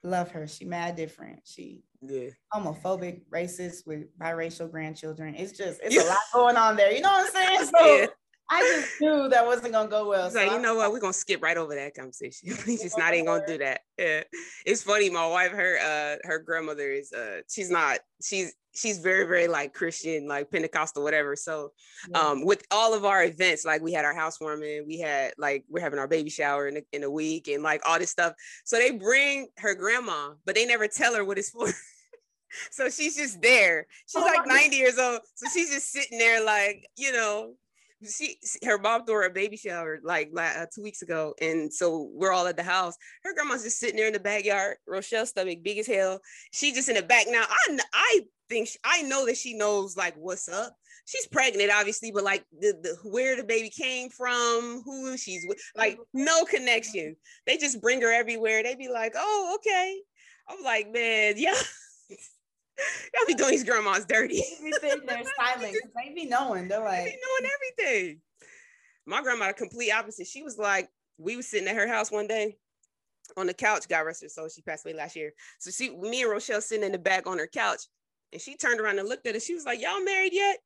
[0.03, 0.47] love her.
[0.47, 1.41] She mad different.
[1.45, 5.35] She yeah homophobic, racist with biracial grandchildren.
[5.37, 6.93] It's just it's a lot going on there.
[6.93, 7.71] You know what I'm saying?
[7.79, 8.07] So yeah.
[8.51, 10.31] I just knew that wasn't gonna go well.
[10.31, 10.93] So like, you know what?
[10.93, 12.51] We're gonna skip right over that conversation.
[12.67, 13.81] we just not even gonna do that.
[13.97, 14.25] Yeah.
[14.67, 15.09] It's funny.
[15.09, 19.75] My wife, her uh her grandmother is uh she's not she's she's very very like
[19.75, 21.73] christian like pentecostal whatever so
[22.15, 25.81] um with all of our events like we had our housewarming we had like we're
[25.81, 28.33] having our baby shower in a, in a week and like all this stuff
[28.65, 31.69] so they bring her grandma but they never tell her what it's for
[32.71, 36.45] so she's just there she's oh like 90 years old so she's just sitting there
[36.45, 37.55] like you know
[38.09, 42.11] she her mom threw her a baby shower like uh, two weeks ago, and so
[42.13, 42.97] we're all at the house.
[43.23, 44.77] Her grandma's just sitting there in the backyard.
[44.87, 46.21] Rochelle's stomach big as hell.
[46.53, 47.45] She just in the back now.
[47.49, 48.21] I I
[48.53, 50.77] think she, I know that she knows like what's up.
[51.07, 55.59] She's pregnant, obviously, but like the, the where the baby came from, who she's with,
[55.77, 56.25] like mm-hmm.
[56.25, 57.17] no connection.
[57.47, 58.63] They just bring her everywhere.
[58.63, 60.01] They be like, oh, okay.
[60.49, 61.55] I'm like, man, yeah.
[63.15, 64.43] Y'all be doing these grandmas dirty.
[64.59, 66.69] Everything they're silent they be knowing.
[66.69, 68.21] They're like they knowing everything.
[69.07, 70.27] My grandma, the complete opposite.
[70.27, 70.89] She was like,
[71.19, 72.57] we was sitting at her house one day
[73.37, 74.31] on the couch, got arrested.
[74.31, 75.33] So she passed away last year.
[75.59, 77.83] So she, me and Rochelle sitting in the back on her couch,
[78.33, 79.45] and she turned around and looked at us.
[79.45, 80.59] She was like, "Y'all married yet?"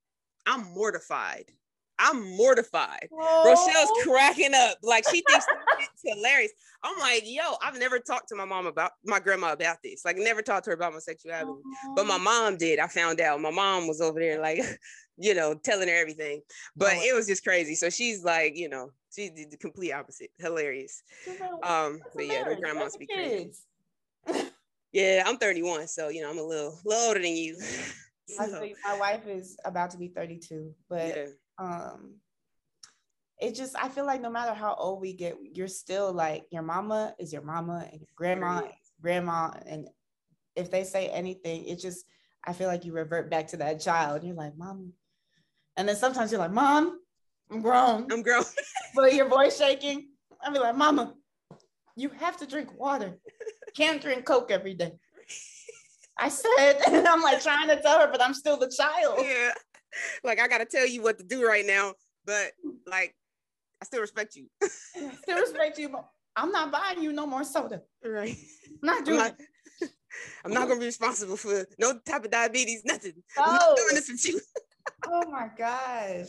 [0.47, 1.53] I'm mortified.
[1.99, 3.09] I'm mortified.
[3.11, 4.79] Rochelle's cracking up.
[4.83, 5.47] Like she thinks
[5.81, 6.53] it's hilarious.
[6.83, 10.05] I'm like, yo, I've never talked to my mom about my grandma about this.
[10.05, 11.51] Like, never talked to her about my sexuality.
[11.95, 12.79] But my mom did.
[12.79, 13.41] I found out.
[13.41, 14.61] My mom was over there, like,
[15.17, 16.43] you know, telling her everything.
[16.77, 17.03] But oh.
[17.03, 17.75] it was just crazy.
[17.75, 20.31] So she's like, you know, she's the complete opposite.
[20.39, 21.03] Hilarious.
[21.63, 23.53] Um, but yeah, their grandmas be crazy.
[24.97, 27.57] Yeah, I'm 31, so you know, I'm a little, little older than you.
[28.29, 28.67] so.
[28.85, 31.27] my wife is about to be 32, but yeah.
[31.59, 32.15] um
[33.39, 36.63] it just I feel like no matter how old we get, you're still like your
[36.63, 38.63] mama is your mama and your grandma
[39.03, 39.89] grandma and
[40.55, 42.07] if they say anything, it just
[42.43, 44.25] I feel like you revert back to that child.
[44.25, 44.93] You're like, mom.
[45.77, 47.01] And then sometimes you're like, mom,
[47.51, 48.11] I'm grown.
[48.11, 48.45] I'm grown.
[48.95, 50.09] but your voice shaking.
[50.51, 51.13] Be like, mama,
[51.97, 53.19] you have to drink water.
[53.77, 54.93] Can't drink Coke every day.
[56.19, 59.19] I said, and I'm like trying to tell her, but I'm still the child.
[59.23, 59.53] Yeah.
[60.25, 62.53] Like I gotta tell you what to do right now, but
[62.87, 63.15] like
[63.81, 64.47] I still respect you.
[64.69, 67.83] still respect you, but I'm not buying you no more soda.
[68.05, 68.37] Right.
[68.67, 69.91] I'm not doing I'm not,
[70.45, 73.13] I'm not gonna be responsible for no type of diabetes, nothing.
[73.39, 73.43] Oh.
[73.45, 74.41] I'm not doing this with you.
[75.07, 76.29] oh my gosh.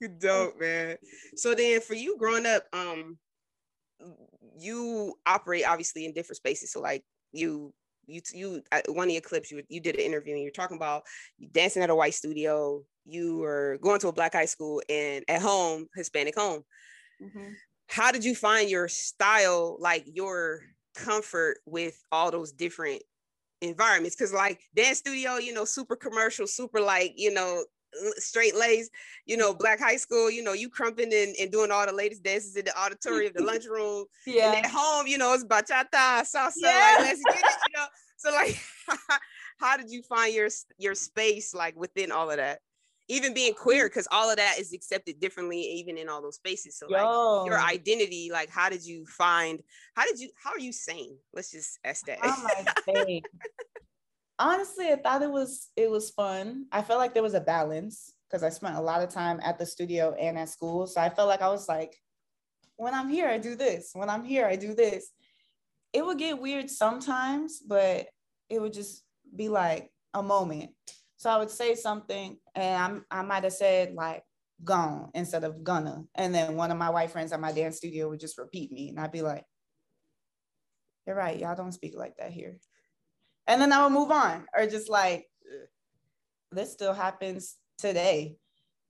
[0.00, 0.96] You dope, man.
[1.36, 3.18] So then for you growing up, um,
[4.58, 6.72] you operate obviously in different spaces.
[6.72, 7.72] So like you
[8.10, 11.02] you you one of your clips you you did an interview and you're talking about
[11.52, 15.40] dancing at a white studio you were going to a black high school and at
[15.40, 16.62] home hispanic home
[17.22, 17.52] mm-hmm.
[17.86, 20.60] how did you find your style like your
[20.94, 23.02] comfort with all those different
[23.60, 27.62] environments because like dance studio you know super commercial super like you know
[28.16, 28.88] straight lace,
[29.26, 32.22] you know, black high school, you know, you crumping and, and doing all the latest
[32.22, 34.04] dances in the auditorium, of the lunchroom.
[34.26, 34.52] Yeah.
[34.52, 36.96] And at home, you know, it's bachata, salsa, yeah.
[36.98, 37.86] like, let's get it, you know.
[38.20, 38.60] So like
[39.58, 40.48] how did you find your
[40.78, 42.60] your space like within all of that?
[43.08, 43.88] Even being queer, mm.
[43.88, 46.78] because all of that is accepted differently, even in all those spaces.
[46.78, 47.44] So like Yo.
[47.46, 49.60] your identity, like how did you find
[49.94, 51.16] how did you how are you sane?
[51.32, 52.18] Let's just ask that.
[54.40, 56.64] Honestly, I thought it was it was fun.
[56.72, 59.58] I felt like there was a balance because I spent a lot of time at
[59.58, 60.86] the studio and at school.
[60.86, 61.94] So I felt like I was like,
[62.76, 63.90] when I'm here, I do this.
[63.92, 65.10] When I'm here, I do this.
[65.92, 68.06] It would get weird sometimes, but
[68.48, 69.04] it would just
[69.36, 70.70] be like a moment.
[71.18, 74.22] So I would say something and I'm, I might have said like
[74.64, 76.04] gone instead of gonna.
[76.14, 78.88] And then one of my white friends at my dance studio would just repeat me.
[78.88, 79.44] And I'd be like,
[81.06, 81.38] you're right.
[81.38, 82.56] Y'all don't speak like that here
[83.46, 85.26] and then I would move on, or just like
[86.52, 88.36] this still happens today,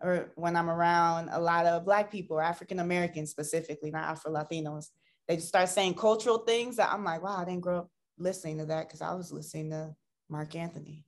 [0.00, 4.32] or when I'm around a lot of Black people, or African Americans specifically, not Afro
[4.32, 4.86] Latinos.
[5.28, 8.58] They just start saying cultural things that I'm like, wow, I didn't grow up listening
[8.58, 9.94] to that because I was listening to
[10.28, 11.04] Marc Anthony.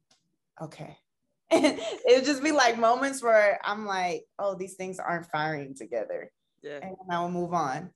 [0.60, 0.96] Okay.
[1.50, 6.30] it would just be like moments where I'm like, oh, these things aren't firing together.
[6.62, 6.78] Yeah.
[6.82, 7.90] And I will move on.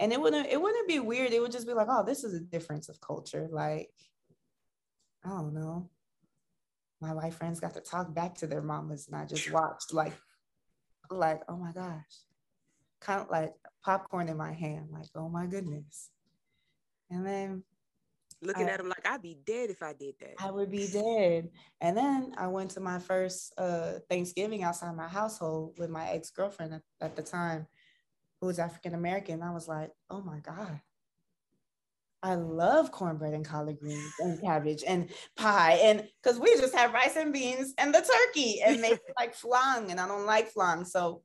[0.00, 1.32] And it wouldn't it wouldn't be weird.
[1.32, 3.48] It would just be like, oh, this is a difference of culture.
[3.50, 3.90] Like
[5.26, 5.90] I don't know.
[7.00, 10.12] My white friends got to talk back to their mamas, and I just watched like,
[11.10, 12.02] like, oh my gosh,
[13.00, 13.52] kind of like
[13.84, 16.10] popcorn in my hand, like, oh my goodness.
[17.10, 17.64] And then
[18.40, 20.34] looking I, at them like I'd be dead if I did that.
[20.38, 21.50] I would be dead.
[21.80, 26.30] And then I went to my first uh, Thanksgiving outside my household with my ex
[26.30, 27.66] girlfriend at, at, the time,
[28.40, 29.42] who was African American.
[29.42, 30.80] I was like, oh my God,
[32.26, 35.78] I love cornbread and collard greens and cabbage and pie.
[35.80, 39.90] And because we just have rice and beans and the turkey and make like flan,
[39.90, 40.84] and I don't like flan.
[40.84, 41.22] So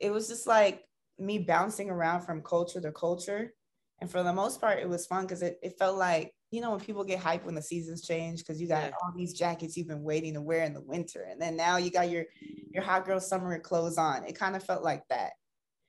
[0.00, 0.82] it was just like
[1.18, 3.52] me bouncing around from culture to culture.
[4.00, 6.70] And for the most part, it was fun because it, it felt like, you know,
[6.70, 8.90] when people get hyped when the seasons change, because you got yeah.
[9.02, 11.26] all these jackets you've been waiting to wear in the winter.
[11.30, 12.24] And then now you got your
[12.70, 14.24] your hot girl summer clothes on.
[14.24, 15.32] It kind of felt like that.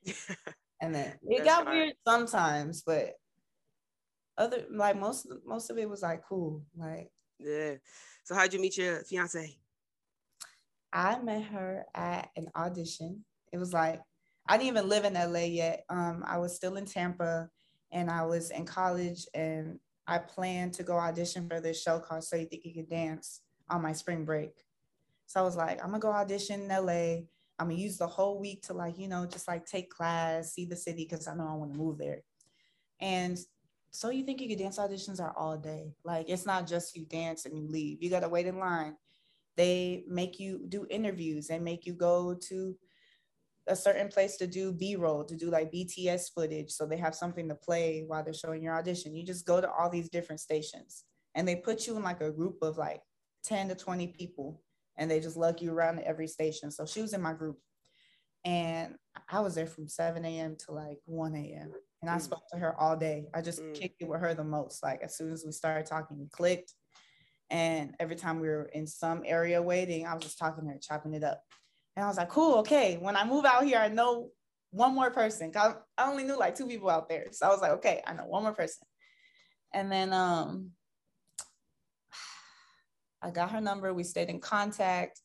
[0.81, 3.13] and then it got weird sometimes, but
[4.39, 6.63] other like most most of it was like cool.
[6.75, 7.75] Like yeah.
[8.23, 9.57] So how'd you meet your fiance?
[10.91, 13.23] I met her at an audition.
[13.51, 14.01] It was like
[14.47, 15.85] I didn't even live in LA yet.
[15.89, 17.49] Um, I was still in Tampa
[17.91, 22.23] and I was in college and I planned to go audition for this show called
[22.23, 24.51] So You Think You Can Dance on my spring break.
[25.27, 27.25] So I was like, I'm gonna go audition in LA.
[27.59, 30.65] I'm gonna use the whole week to like, you know, just like take class, see
[30.65, 32.23] the city because I know I want to move there.
[32.99, 33.37] And
[33.91, 35.93] so you think you could dance auditions are all day.
[36.03, 38.01] Like it's not just you dance and you leave.
[38.01, 38.95] You gotta wait in line.
[39.55, 42.75] They make you do interviews they make you go to
[43.67, 46.71] a certain place to do B-roll, to do like BTS footage.
[46.71, 49.15] So they have something to play while they're showing your audition.
[49.15, 51.03] You just go to all these different stations
[51.35, 53.01] and they put you in like a group of like
[53.43, 54.61] 10 to 20 people
[54.97, 56.71] and they just lug you around to every station.
[56.71, 57.59] So she was in my group
[58.43, 58.95] and
[59.29, 60.57] I was there from 7 a.m.
[60.65, 61.71] to like 1 a.m.
[62.01, 62.21] And I mm.
[62.21, 63.25] spoke to her all day.
[63.33, 63.73] I just mm.
[63.73, 64.83] kicked it with her the most.
[64.83, 66.73] Like as soon as we started talking, we clicked.
[67.49, 70.79] And every time we were in some area waiting, I was just talking to her,
[70.79, 71.41] chopping it up.
[71.95, 72.97] And I was like, cool, okay.
[72.97, 74.29] When I move out here, I know
[74.71, 75.51] one more person.
[75.51, 77.25] Cause I only knew like two people out there.
[77.31, 78.87] So I was like, okay, I know one more person.
[79.73, 80.71] And then um
[83.21, 83.93] I got her number.
[83.93, 85.19] We stayed in contact.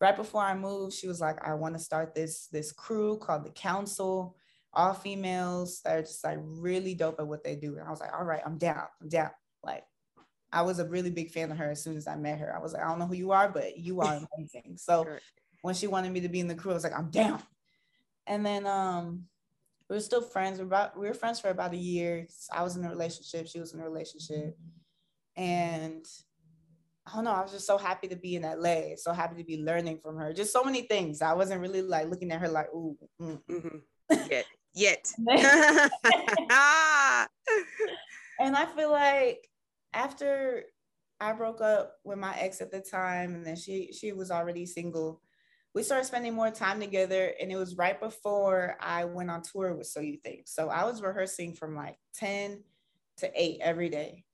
[0.00, 3.44] Right before I moved, she was like, I want to start this this crew called
[3.44, 4.36] the Council,
[4.76, 7.76] all females that are just like really dope at what they do.
[7.76, 8.86] And I was like, all right, I'm down.
[9.00, 9.30] I'm down.
[9.62, 9.84] Like
[10.52, 12.54] I was a really big fan of her as soon as I met her.
[12.54, 14.76] I was like, I don't know who you are, but you are amazing.
[14.76, 15.06] So
[15.62, 17.42] when she wanted me to be in the crew, I was like, I'm down.
[18.26, 19.24] And then um
[19.88, 20.58] we were still friends.
[20.58, 22.26] We were about we were friends for about a year.
[22.52, 24.56] I was in a relationship, she was in a relationship.
[25.36, 26.06] And
[27.06, 29.44] I don't know, I was just so happy to be in LA, so happy to
[29.44, 30.32] be learning from her.
[30.32, 31.20] Just so many things.
[31.20, 32.96] I wasn't really like looking at her like, ooh.
[33.20, 33.40] Mm.
[33.50, 33.78] Mm-hmm.
[34.30, 34.46] Yet.
[34.74, 35.12] Yet.
[38.40, 39.48] and I feel like
[39.92, 40.64] after
[41.20, 44.66] I broke up with my ex at the time, and then she she was already
[44.66, 45.22] single.
[45.74, 49.74] We started spending more time together, and it was right before I went on tour
[49.74, 50.42] with So You Think.
[50.46, 52.62] So I was rehearsing from like ten
[53.18, 54.24] to eight every day,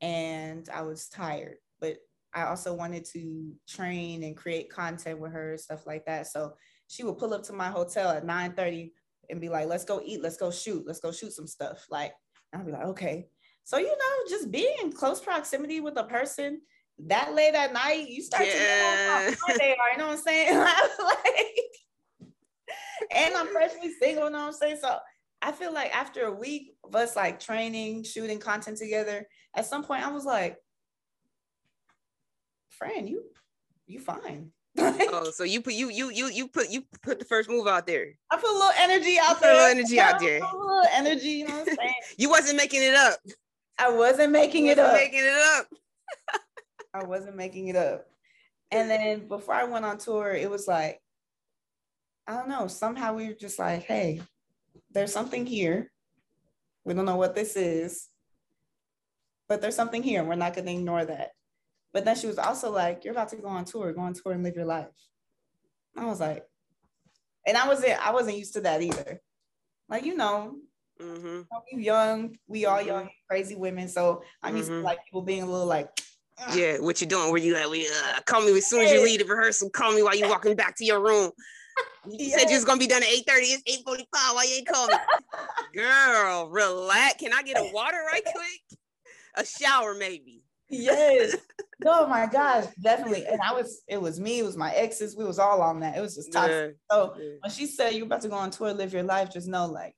[0.00, 1.98] and I was tired, but
[2.34, 6.28] I also wanted to train and create content with her, stuff like that.
[6.28, 6.54] So
[6.88, 8.94] she would pull up to my hotel at nine thirty
[9.32, 12.12] and be like, "Let's go eat, let's go shoot, let's go shoot some stuff." Like,
[12.54, 13.26] I'll be like, "Okay."
[13.64, 16.60] So, you know, just being in close proximity with a person
[17.06, 18.52] that late at night, you start yeah.
[18.52, 20.58] to know how they are, you know what I'm saying?
[20.58, 22.30] like,
[23.10, 24.78] and I'm freshly single, you know what I'm saying?
[24.80, 24.98] So
[25.40, 29.84] I feel like after a week of us like training, shooting content together, at some
[29.84, 30.56] point I was like,
[32.70, 33.24] friend, you
[33.86, 34.52] you fine.
[34.78, 37.86] oh, so you put you you you you put you put the first move out
[37.86, 38.06] there.
[38.30, 39.52] I put a little energy out there.
[39.52, 40.38] A little energy out there.
[40.38, 41.94] a little energy, you know what I'm saying?
[42.16, 43.18] you wasn't making it up.
[43.78, 44.94] I wasn't making wasn't it up.
[44.94, 45.66] Making it up.
[46.94, 48.06] I wasn't making it up.
[48.70, 51.00] And then before I went on tour, it was like,
[52.26, 52.66] I don't know.
[52.66, 54.22] Somehow we were just like, hey,
[54.90, 55.90] there's something here.
[56.84, 58.08] We don't know what this is,
[59.48, 60.20] but there's something here.
[60.20, 61.32] And we're not going to ignore that.
[61.92, 64.32] But then she was also like, you're about to go on tour, go on tour
[64.32, 64.86] and live your life.
[65.96, 66.44] I was like,
[67.46, 69.20] and I wasn't, I wasn't used to that either.
[69.88, 70.56] Like, you know,
[71.02, 71.40] Mm-hmm.
[71.72, 73.26] We young, we all young, mm-hmm.
[73.28, 73.88] crazy women.
[73.88, 74.80] So I'm used mm-hmm.
[74.80, 75.88] to like people being a little like,
[76.38, 76.56] Ugh.
[76.56, 77.30] yeah, what you doing?
[77.30, 77.68] Where you at?
[77.68, 79.70] We uh, call me as soon as you leave the rehearsal.
[79.70, 81.30] Call me while you're walking back to your room.
[82.04, 83.62] You said you was gonna be done at 8:30.
[83.64, 84.04] It's 8:45.
[84.12, 84.96] Why you ain't calling?
[85.72, 87.14] Girl, relax.
[87.14, 88.78] Can I get a water right quick?
[89.36, 90.41] A shower, maybe.
[90.72, 91.36] Yes.
[91.86, 93.26] oh my gosh, definitely.
[93.26, 95.96] And I was, it was me, it was my exes, we was all on that.
[95.96, 96.76] It was just toxic.
[96.90, 96.96] Yeah.
[96.96, 97.28] So yeah.
[97.40, 99.94] when she said you're about to go on tour, live your life, just know like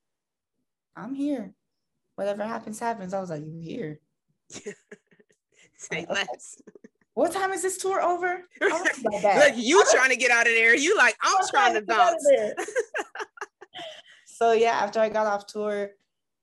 [0.97, 1.55] I'm here.
[2.17, 3.15] Whatever happens, happens.
[3.15, 4.01] I was like, you here?
[5.77, 6.61] Say less.
[7.15, 8.45] What time is this tour over?
[8.61, 10.75] Look, you trying to get out of there.
[10.75, 12.29] You like, I'm, I'm trying, trying to bounce.
[14.27, 15.91] so yeah, after I got off tour,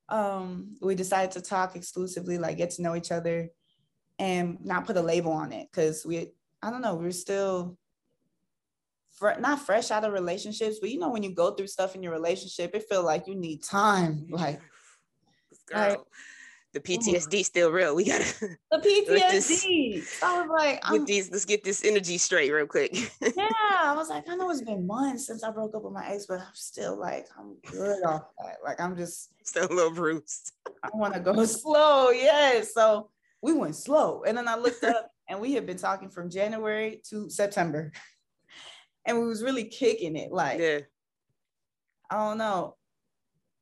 [0.10, 3.50] um, we decided to talk exclusively, like get to know each other
[4.22, 5.68] and not put a label on it.
[5.74, 6.32] Cause we,
[6.62, 7.76] I don't know, we are still
[9.10, 12.04] fr- not fresh out of relationships, but you know when you go through stuff in
[12.04, 14.28] your relationship, it feel like you need time.
[14.42, 14.62] Like,
[15.68, 16.00] girl, like,
[16.74, 17.96] the PTSD still real.
[17.96, 18.26] We gotta
[18.72, 18.78] the
[19.10, 20.24] PTSD.
[20.24, 22.94] I was like, with these, let's get this energy straight real quick.
[23.22, 23.50] yeah,
[23.84, 26.28] I was like, I know it's been months since I broke up with my ex,
[26.28, 28.58] but I'm still like, I'm good off that.
[28.64, 30.54] Like, I'm just still a little bruised.
[30.84, 32.12] I want to go slow.
[32.12, 33.10] Yeah, so
[33.42, 37.02] we went slow, and then I looked up, and we had been talking from January
[37.10, 37.92] to September
[39.06, 40.32] and we was really kicking it.
[40.32, 40.80] Like, yeah.
[42.10, 42.76] I don't know.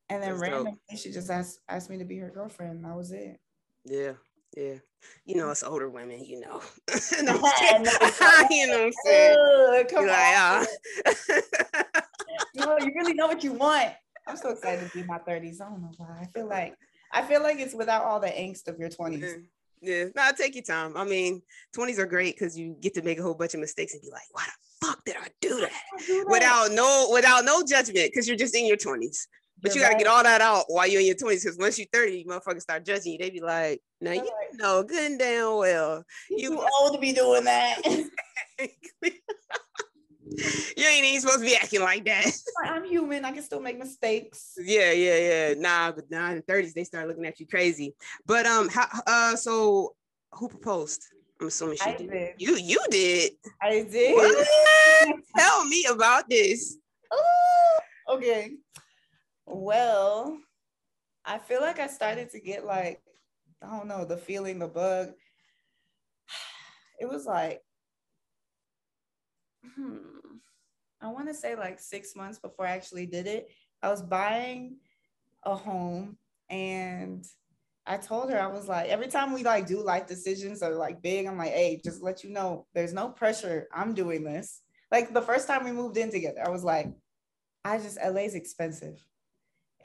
[0.10, 1.00] And then That's randomly, dope.
[1.00, 2.84] she just asked asked me to be her girlfriend.
[2.84, 3.40] that was it.
[3.86, 4.14] Yeah,
[4.58, 4.76] yeah.
[5.24, 6.26] You know, it's older women.
[6.26, 6.62] You know,
[7.12, 9.38] you know what I'm saying?
[9.38, 10.66] Uh, come You're on.
[10.66, 10.68] Like,
[11.06, 12.12] uh.
[12.56, 13.92] you know, you really know what you want.
[14.28, 15.62] I'm so excited to be in my 30s.
[15.62, 16.22] I don't know why.
[16.22, 16.74] I feel like
[17.14, 19.22] I feel like it's without all the angst of your 20s.
[19.22, 19.34] Yeah.
[19.82, 20.98] Yeah, no, take your time.
[20.98, 21.42] I mean,
[21.78, 24.10] 20s are great because you get to make a whole bunch of mistakes and be
[24.12, 25.72] like, why the fuck did I do that?
[25.72, 26.32] I do that?
[26.32, 29.28] Without no without no judgment, because you're just in your 20s.
[29.62, 30.04] But you're you got to right.
[30.04, 31.44] get all that out while you're in your 20s.
[31.44, 33.18] Because once you're 30, you motherfuckers start judging you.
[33.18, 34.30] They be like, now you right.
[34.54, 36.04] know good and damn well.
[36.30, 37.82] You too old to be doing that.
[40.78, 42.26] you ain't even supposed to be acting like that.
[42.66, 43.26] I'm human.
[43.26, 44.54] I can still make mistakes.
[44.58, 45.54] Yeah, yeah, yeah.
[45.58, 47.96] Nah, but now in the 30s, they start looking at you crazy.
[48.26, 49.96] But um, how uh so
[50.34, 51.04] who proposed?
[51.42, 52.12] I'm assuming she did.
[52.12, 52.34] did.
[52.38, 53.32] You you did.
[53.62, 54.16] I did.
[54.16, 54.48] What?
[55.38, 56.78] Tell me about this.
[57.14, 58.52] Ooh, okay.
[59.46, 60.38] Well,
[61.26, 63.02] I feel like I started to get like,
[63.64, 65.10] I don't know, the feeling, the bug.
[67.02, 67.62] It was like,
[69.76, 70.38] hmm,
[71.02, 73.50] I want to say like six months before I actually did it.
[73.82, 74.78] I was buying
[75.44, 76.18] a home
[76.50, 77.26] and
[77.86, 81.02] I told her I was like every time we like do life decisions or like
[81.02, 83.68] big, I'm like, hey, just let you know there's no pressure.
[83.74, 84.62] I'm doing this.
[84.92, 86.88] Like the first time we moved in together, I was like,
[87.64, 89.04] I just LA's expensive.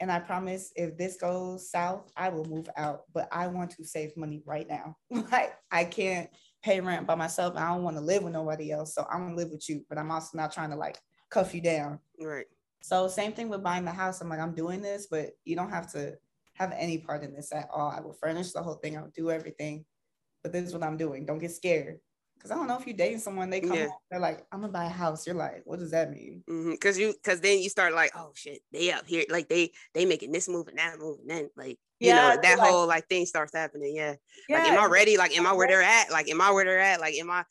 [0.01, 3.03] And I promise if this goes south, I will move out.
[3.13, 4.97] But I want to save money right now.
[5.31, 6.29] like I can't
[6.65, 7.55] pay rent by myself.
[7.55, 8.95] I don't want to live with nobody else.
[8.95, 10.99] So I'm gonna live with you, but I'm also not trying to like
[11.29, 11.99] cuff you down.
[12.19, 12.47] Right.
[12.81, 14.19] So same thing with buying the house.
[14.19, 16.17] I'm like, I'm doing this, but you don't have to
[16.53, 17.91] have any part in this at all.
[17.91, 18.97] I will furnish the whole thing.
[18.97, 19.85] I'll do everything.
[20.41, 21.25] But this is what I'm doing.
[21.25, 21.99] Don't get scared.
[22.41, 23.87] Cause I don't know if you're dating someone, they come yeah.
[23.87, 25.25] home, they're like, I'm gonna buy a house.
[25.25, 26.43] You're like, what does that mean?
[26.47, 26.75] Mm-hmm.
[26.75, 30.05] Cause you, cause then you start like, oh shit, they up here, like they they
[30.05, 33.07] making this move and that move, and then like you yeah, know that whole like
[33.07, 33.95] thing starts happening.
[33.95, 34.15] Yeah.
[34.47, 34.59] yeah.
[34.59, 35.17] Like, am I ready?
[35.17, 36.11] Like, am I where they're at?
[36.11, 36.99] Like, am I where they're at?
[36.99, 37.45] Like, am I?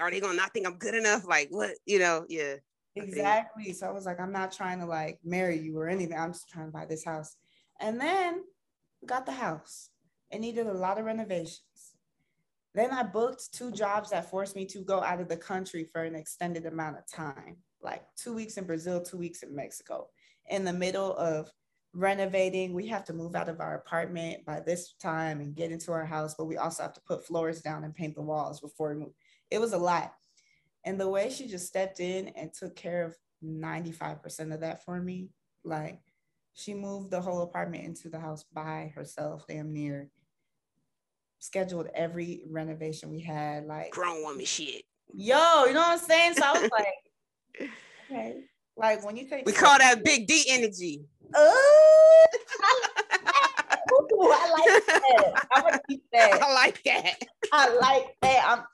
[0.00, 1.26] Are they gonna not think I'm good enough?
[1.26, 1.72] Like, what?
[1.86, 2.26] You know?
[2.28, 2.56] Yeah.
[2.94, 3.72] Exactly.
[3.72, 6.16] So I was like, I'm not trying to like marry you or anything.
[6.16, 7.36] I'm just trying to buy this house.
[7.80, 8.42] And then
[9.04, 9.90] got the house.
[10.30, 11.60] It needed a lot of renovations.
[12.76, 16.04] Then I booked two jobs that forced me to go out of the country for
[16.04, 20.08] an extended amount of time, like two weeks in Brazil, two weeks in Mexico.
[20.50, 21.50] In the middle of
[21.94, 25.90] renovating, we have to move out of our apartment by this time and get into
[25.90, 28.92] our house, but we also have to put floors down and paint the walls before
[28.92, 29.14] we move.
[29.50, 30.12] It was a lot.
[30.84, 35.00] And the way she just stepped in and took care of 95% of that for
[35.00, 35.30] me,
[35.64, 36.02] like
[36.52, 40.10] she moved the whole apartment into the house by herself, damn near
[41.38, 43.66] scheduled every renovation we had.
[43.66, 44.84] Like grown woman shit.
[45.14, 46.34] Yo, you know what I'm saying?
[46.34, 47.70] So I was like,
[48.10, 48.42] okay.
[48.76, 51.04] Like when you take we call that big D energy.
[51.34, 52.26] Ooh,
[54.22, 55.46] I like that.
[55.52, 56.42] I'm gonna keep that.
[56.42, 57.22] I like that.
[57.52, 58.44] I like that.
[58.46, 58.64] I'm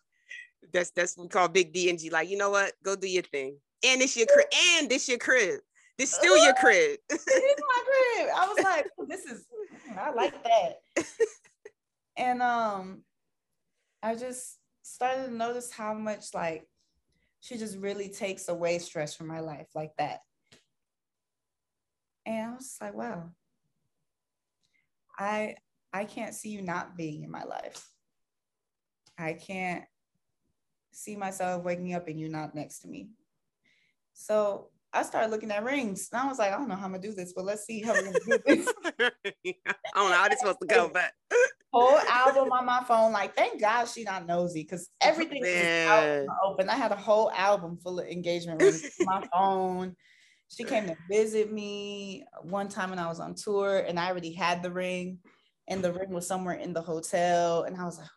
[0.73, 2.11] that's that's what we call big D energy.
[2.11, 2.73] Like, you know what?
[2.83, 3.57] Go do your thing.
[3.85, 4.47] And it's your crib.
[4.79, 5.61] And this your crib.
[5.99, 6.99] This still your crib.
[7.11, 8.31] it's my crib.
[8.35, 9.45] I was like, this is
[9.97, 10.81] I like that.
[12.17, 13.03] And um
[14.03, 16.67] i just started to notice how much like
[17.41, 20.21] she just really takes away stress from my life like that
[22.27, 23.31] and i was like wow
[25.19, 25.55] i
[25.93, 27.89] i can't see you not being in my life
[29.19, 29.85] i can't
[30.93, 33.09] see myself waking up and you not next to me
[34.13, 36.09] so I started looking at rings.
[36.13, 37.81] And I was like, I don't know how I'm gonna do this, but let's see
[37.81, 38.73] how we're gonna do this.
[39.01, 39.11] I
[39.95, 41.13] don't know how this supposed to go, but
[41.73, 43.13] whole album on my phone.
[43.13, 46.69] Like, thank God she not nosy because everything was open.
[46.69, 49.97] I had a whole album full of engagement rings on my phone.
[50.49, 54.35] She came to visit me one time when I was on tour, and I already
[54.35, 55.19] had the ring,
[55.67, 57.63] and the ring was somewhere in the hotel.
[57.63, 58.09] And I was like,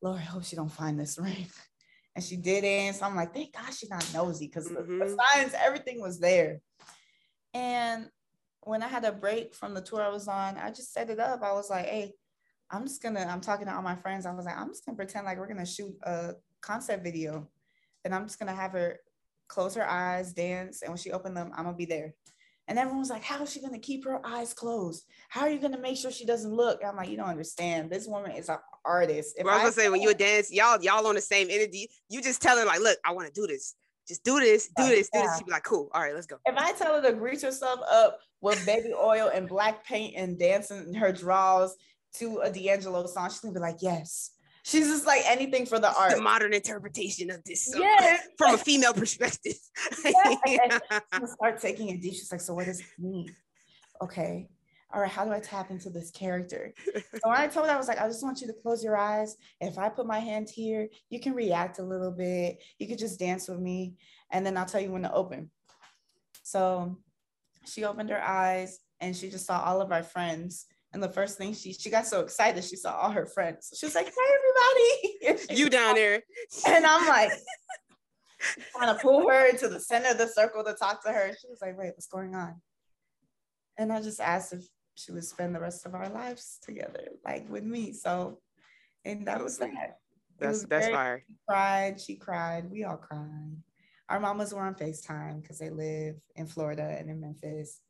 [0.00, 1.48] Lord, I hope she don't find this ring
[2.14, 2.94] and she didn't.
[2.94, 4.98] So I'm like, thank God she's not nosy because mm-hmm.
[4.98, 6.60] the, the signs, everything was there.
[7.54, 8.08] And
[8.60, 11.18] when I had a break from the tour I was on, I just set it
[11.18, 11.42] up.
[11.42, 12.12] I was like, hey,
[12.70, 14.26] I'm just gonna, I'm talking to all my friends.
[14.26, 17.48] I was like, I'm just gonna pretend like we're gonna shoot a concept video.
[18.04, 19.00] And I'm just gonna have her
[19.48, 22.14] close her eyes, dance, and when she opened them, I'm gonna be there.
[22.68, 25.04] And everyone was like, How is she gonna keep her eyes closed?
[25.30, 26.80] How are you gonna make sure she doesn't look?
[26.86, 27.90] I'm like, you don't understand.
[27.90, 29.36] This woman is an artist.
[29.38, 31.88] If I was gonna say when you dance, y'all, y'all on the same energy.
[32.10, 33.74] You just tell her, like, look, I want to do this.
[34.06, 35.26] Just do this, do oh, this, do yeah.
[35.26, 35.38] this.
[35.38, 35.90] She'd be like, cool.
[35.92, 36.36] All right, let's go.
[36.46, 40.38] If I tell her to grease herself up with baby oil and black paint and
[40.38, 41.76] dancing in her draws
[42.14, 44.32] to a D'Angelo song, she's gonna be like, Yes.
[44.68, 46.14] She's just like anything for the art.
[46.14, 48.28] The modern interpretation of this song yes.
[48.38, 49.54] from a female perspective.
[50.04, 50.78] yeah.
[51.26, 52.12] start taking it deep.
[52.12, 53.34] She's like, so what does it mean?
[54.02, 54.48] Okay.
[54.92, 56.74] All right, how do I tap into this character?
[56.94, 58.96] So when I told her, I was like, I just want you to close your
[58.96, 59.36] eyes.
[59.58, 62.62] If I put my hand here, you can react a little bit.
[62.78, 63.94] You could just dance with me.
[64.30, 65.50] And then I'll tell you when to open.
[66.42, 66.96] So
[67.66, 71.36] she opened her eyes and she just saw all of our friends and the first
[71.36, 73.72] thing she she got so excited, she saw all her friends.
[73.78, 76.22] She was like, "Hey, everybody!" you down there,
[76.66, 77.30] and I'm like,
[78.76, 81.32] trying to pull her into the center of the circle to talk to her.
[81.40, 82.60] She was like, "Wait, what's going on?"
[83.76, 84.64] And I just asked if
[84.94, 87.92] she would spend the rest of our lives together, like with me.
[87.92, 88.40] So,
[89.04, 89.98] and that was that.
[90.38, 91.24] That's that's very, fire.
[91.26, 92.00] She cried.
[92.00, 92.70] She cried.
[92.70, 93.56] We all cried.
[94.08, 97.80] Our mamas were on Facetime because they live in Florida and in Memphis.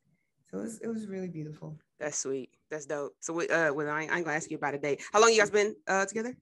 [0.51, 1.77] So it was it was really beautiful.
[1.99, 2.49] That's sweet.
[2.71, 3.13] That's dope.
[3.19, 5.01] So we uh well I ain't, I ain't gonna ask you about a date.
[5.13, 6.35] How long you guys been uh together?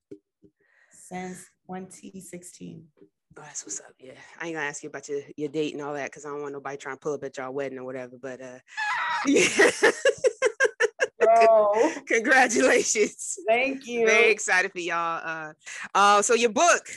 [0.91, 2.86] Since 2016.
[3.38, 3.93] Oh, that's what's up.
[3.99, 4.14] Yeah.
[4.39, 6.41] I ain't gonna ask you about your, your date and all that because I don't
[6.41, 8.18] want nobody trying to pull up at y'all wedding or whatever.
[8.22, 8.60] But uh
[9.26, 9.72] yeah.
[12.08, 13.39] Congratulations.
[13.47, 14.05] Thank you.
[14.05, 15.22] Very excited for y'all.
[15.24, 15.53] Uh
[15.93, 16.88] uh so your book,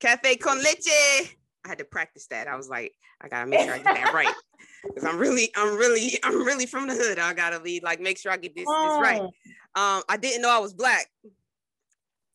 [0.00, 1.34] Cafe con Leche.
[1.64, 2.46] I had to practice that.
[2.46, 4.34] I was like, I gotta make sure I get that right.
[4.84, 7.18] Because I'm really, I'm really, I'm really from the hood.
[7.18, 9.20] I gotta be like, make sure I get this, this right.
[9.20, 11.06] Um, I didn't know I was black.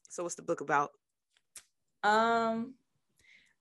[0.10, 0.92] So what's the book about?
[2.04, 2.74] Um,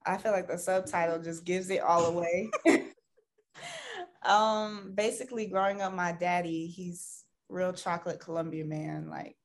[0.05, 2.51] I feel like the subtitle just gives it all away.
[4.25, 9.09] um, basically, growing up, my daddy, he's real chocolate Colombian man.
[9.09, 9.37] Like,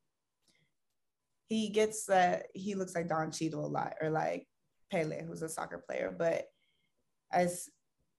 [1.47, 4.47] he gets that he looks like Don Cheadle a lot, or like
[4.91, 6.13] Pele, who's a soccer player.
[6.17, 6.47] But
[7.31, 7.69] as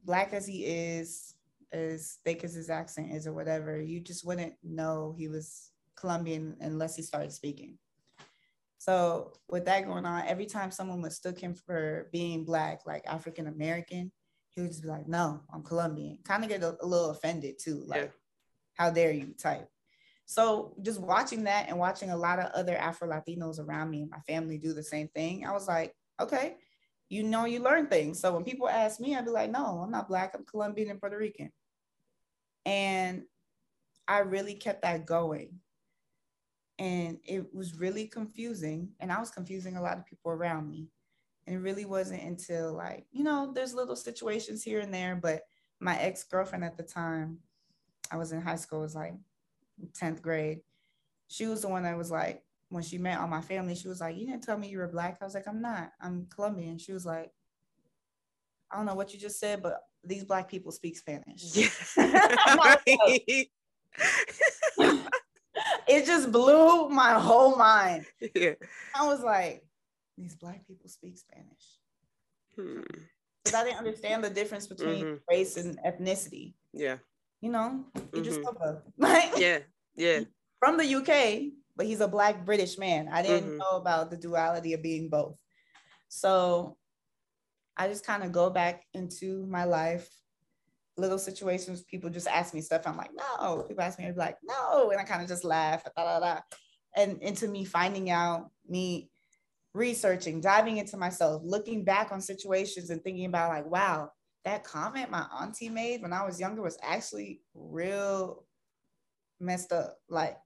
[0.07, 1.35] black as he is,
[1.73, 6.57] as thick as his accent is, or whatever, you just wouldn't know he was Colombian
[6.61, 7.77] unless he started speaking.
[8.79, 13.49] So with that going on, every time someone mistook him for being black, like African
[13.49, 14.13] American,
[14.51, 17.59] he would just be like, "No, I'm Colombian." Kind of get a, a, little offended
[17.59, 18.09] too, like, yeah.
[18.75, 19.69] "How dare you?" type.
[20.25, 24.11] So just watching that and watching a lot of other Afro Latinos around me and
[24.11, 26.57] my family do the same thing, I was like, okay,
[27.09, 28.21] you know, you learn things.
[28.21, 30.35] So when people ask me, I'd be like, no, I'm not black.
[30.35, 31.53] I'm Colombian and Puerto Rican.
[32.65, 33.23] And
[34.09, 35.61] I really kept that going
[36.79, 40.89] and it was really confusing and i was confusing a lot of people around me
[41.47, 45.43] and it really wasn't until like you know there's little situations here and there but
[45.81, 47.39] my ex-girlfriend at the time
[48.11, 49.15] i was in high school was like
[50.01, 50.61] 10th grade
[51.29, 54.01] she was the one that was like when she met all my family she was
[54.01, 56.79] like you didn't tell me you were black i was like i'm not i'm colombian
[56.79, 57.31] she was like
[58.73, 63.45] i don't know what you just said but these black people speak spanish yeah.
[65.89, 68.07] it just blew my whole mind.
[68.35, 68.55] Yeah.
[68.95, 69.65] I was like,
[70.17, 71.79] these black people speak Spanish.
[72.57, 72.81] Hmm.
[73.45, 75.15] Because I didn't understand the difference between mm-hmm.
[75.31, 76.55] race and ethnicity.
[76.73, 76.97] Yeah.
[77.41, 79.59] You know, you just mm Like, yeah,
[79.95, 80.21] yeah.
[80.59, 83.09] From the UK, but he's a black British man.
[83.11, 83.59] I didn't mm-hmm.
[83.59, 85.37] know about the duality of being both.
[86.09, 86.77] So
[87.77, 90.09] I just kind of go back into my life
[90.99, 92.87] little situations, people just ask me stuff.
[92.87, 93.65] I'm like, no.
[93.69, 94.91] People ask me, I'm like, no.
[94.91, 95.85] And I kind of just laugh.
[95.85, 96.41] Da, da, da.
[96.97, 99.11] And into me finding out, me
[99.75, 104.11] researching, diving into myself, looking back on situations and thinking about like, wow,
[104.45, 108.45] that comment my auntie made when I was younger was actually real
[109.39, 109.99] messed up.
[110.09, 110.39] Like,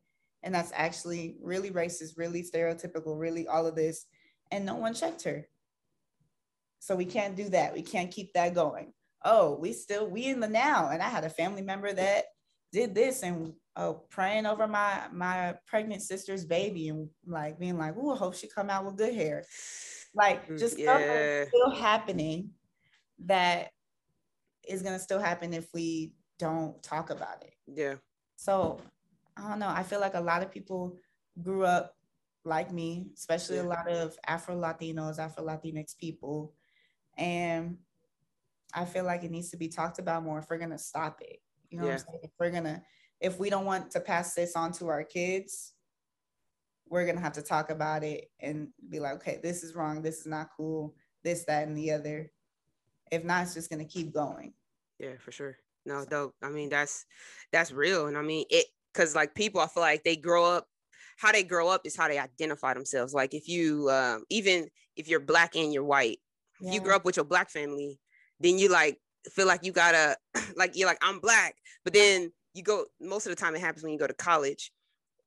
[0.42, 4.06] and that's actually really racist, really stereotypical, really all of this.
[4.50, 5.46] And no one checked her.
[6.80, 7.74] So we can't do that.
[7.74, 8.92] We can't keep that going
[9.24, 10.88] oh, we still we in the now.
[10.90, 12.24] And I had a family member that
[12.72, 17.94] did this and oh, praying over my my pregnant sister's baby and like being like,
[17.98, 19.44] oh, I hope she come out with good hair.
[20.14, 21.44] Like mm, just yeah.
[21.46, 22.50] still happening
[23.26, 23.70] that
[24.68, 27.54] is gonna still happen if we don't talk about it.
[27.66, 27.94] Yeah.
[28.36, 28.80] So
[29.40, 29.68] I don't know.
[29.68, 30.96] I feel like a lot of people
[31.42, 31.96] grew up
[32.44, 33.62] like me, especially yeah.
[33.62, 36.54] a lot of Afro Latinos, Afro Latinx people.
[37.16, 37.78] And
[38.74, 41.40] I feel like it needs to be talked about more if we're gonna stop it.
[41.70, 41.92] You know yeah.
[41.92, 42.20] what I'm saying?
[42.24, 42.82] If we're gonna,
[43.20, 45.72] if we don't want to pass this on to our kids,
[46.88, 50.20] we're gonna have to talk about it and be like, okay, this is wrong, this
[50.20, 52.30] is not cool, this, that, and the other.
[53.10, 54.52] If not, it's just gonna keep going.
[54.98, 55.56] Yeah, for sure.
[55.86, 56.34] No, dope.
[56.42, 57.06] I mean, that's
[57.52, 58.06] that's real.
[58.06, 60.66] And I mean it because like people, I feel like they grow up
[61.20, 63.12] how they grow up is how they identify themselves.
[63.12, 66.18] Like if you um, even if you're black and you're white,
[66.60, 66.68] yeah.
[66.68, 68.00] if you grow up with your black family,
[68.40, 68.98] then you like
[69.32, 70.16] feel like you gotta
[70.56, 73.82] like you're like I'm black, but then you go most of the time it happens
[73.82, 74.72] when you go to college,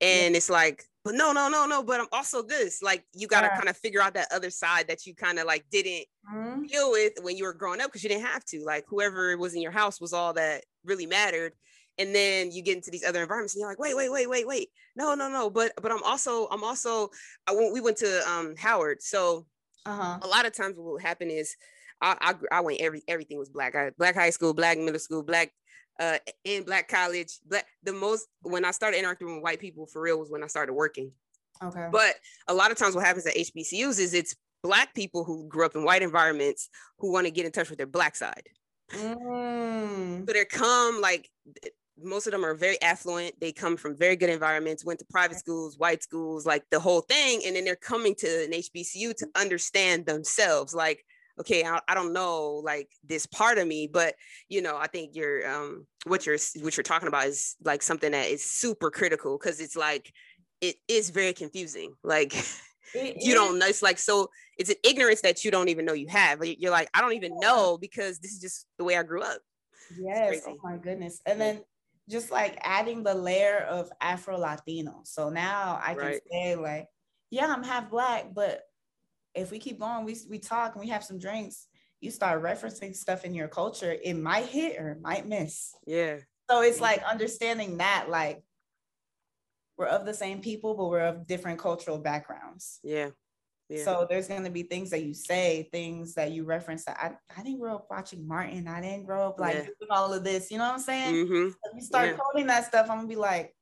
[0.00, 0.36] and yeah.
[0.36, 3.56] it's like but no no no no but I'm also this like you gotta yeah.
[3.56, 6.64] kind of figure out that other side that you kind of like didn't mm-hmm.
[6.64, 9.54] deal with when you were growing up because you didn't have to like whoever was
[9.54, 11.52] in your house was all that really mattered
[11.98, 14.46] and then you get into these other environments and you're like wait wait wait wait
[14.46, 17.08] wait no no no but but i'm also i'm also
[17.46, 19.46] i went we went to um howard so
[19.86, 20.18] uh-huh.
[20.22, 21.56] a lot of times what will happen is
[22.00, 22.16] I,
[22.52, 23.74] I, I went every everything was black.
[23.74, 25.52] I, black high school, black middle school, black
[26.00, 27.38] uh in black college.
[27.48, 30.46] Black the most when I started interacting with white people for real was when I
[30.46, 31.12] started working.
[31.62, 31.88] Okay.
[31.90, 32.16] But
[32.48, 35.76] a lot of times what happens at HBCUs is it's black people who grew up
[35.76, 36.68] in white environments
[36.98, 38.48] who want to get in touch with their black side.
[38.92, 40.26] Mm.
[40.26, 41.30] So they come like
[42.02, 43.38] most of them are very affluent.
[43.40, 47.02] They come from very good environments, went to private schools, white schools, like the whole
[47.02, 47.42] thing.
[47.46, 50.74] And then they're coming to an HBCU to understand themselves.
[50.74, 51.04] Like,
[51.40, 54.14] okay I, I, don't know like this part of me but
[54.48, 58.12] you know i think you're um what you're what you're talking about is like something
[58.12, 60.12] that is super critical because it's like
[60.60, 62.34] it is very confusing like
[62.94, 64.28] you don't know it's like so
[64.58, 67.36] it's an ignorance that you don't even know you have you're like i don't even
[67.40, 69.40] know because this is just the way i grew up
[69.98, 71.60] yes oh my goodness and then
[72.08, 76.20] just like adding the layer of afro latino so now i can right.
[76.30, 76.86] say like
[77.30, 78.62] yeah i'm half black but
[79.34, 81.66] if we keep going, we we talk and we have some drinks,
[82.00, 85.74] you start referencing stuff in your culture, it might hit or it might miss.
[85.86, 86.18] Yeah.
[86.50, 88.42] So it's like understanding that, like,
[89.76, 92.78] we're of the same people, but we're of different cultural backgrounds.
[92.82, 93.10] Yeah.
[93.68, 93.84] Yeah.
[93.84, 97.12] So there's going to be things that you say, things that you reference that I,
[97.38, 98.68] I didn't grow up watching Martin.
[98.68, 99.62] I didn't grow up like yeah.
[99.62, 100.50] doing all of this.
[100.50, 101.14] You know what I'm saying?
[101.14, 101.76] Mm-hmm.
[101.76, 102.16] you start yeah.
[102.16, 103.54] quoting that stuff, I'm gonna be like,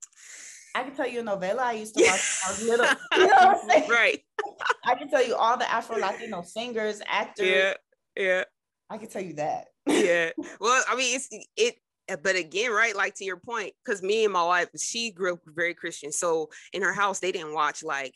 [0.75, 2.87] I can tell you a novella I used to watch when I was little.
[3.17, 3.91] You know what I'm saying?
[3.91, 4.21] Right.
[4.85, 7.47] I can tell you all the Afro Latino singers, actors.
[7.47, 7.75] Yeah.
[8.17, 8.45] Yeah.
[8.91, 9.67] I can tell you that.
[9.87, 10.31] yeah.
[10.61, 11.77] Well, I mean, it's it
[12.23, 15.41] but again, right, like to your point, because me and my wife, she grew up
[15.47, 16.13] very Christian.
[16.13, 18.15] So in her house, they didn't watch like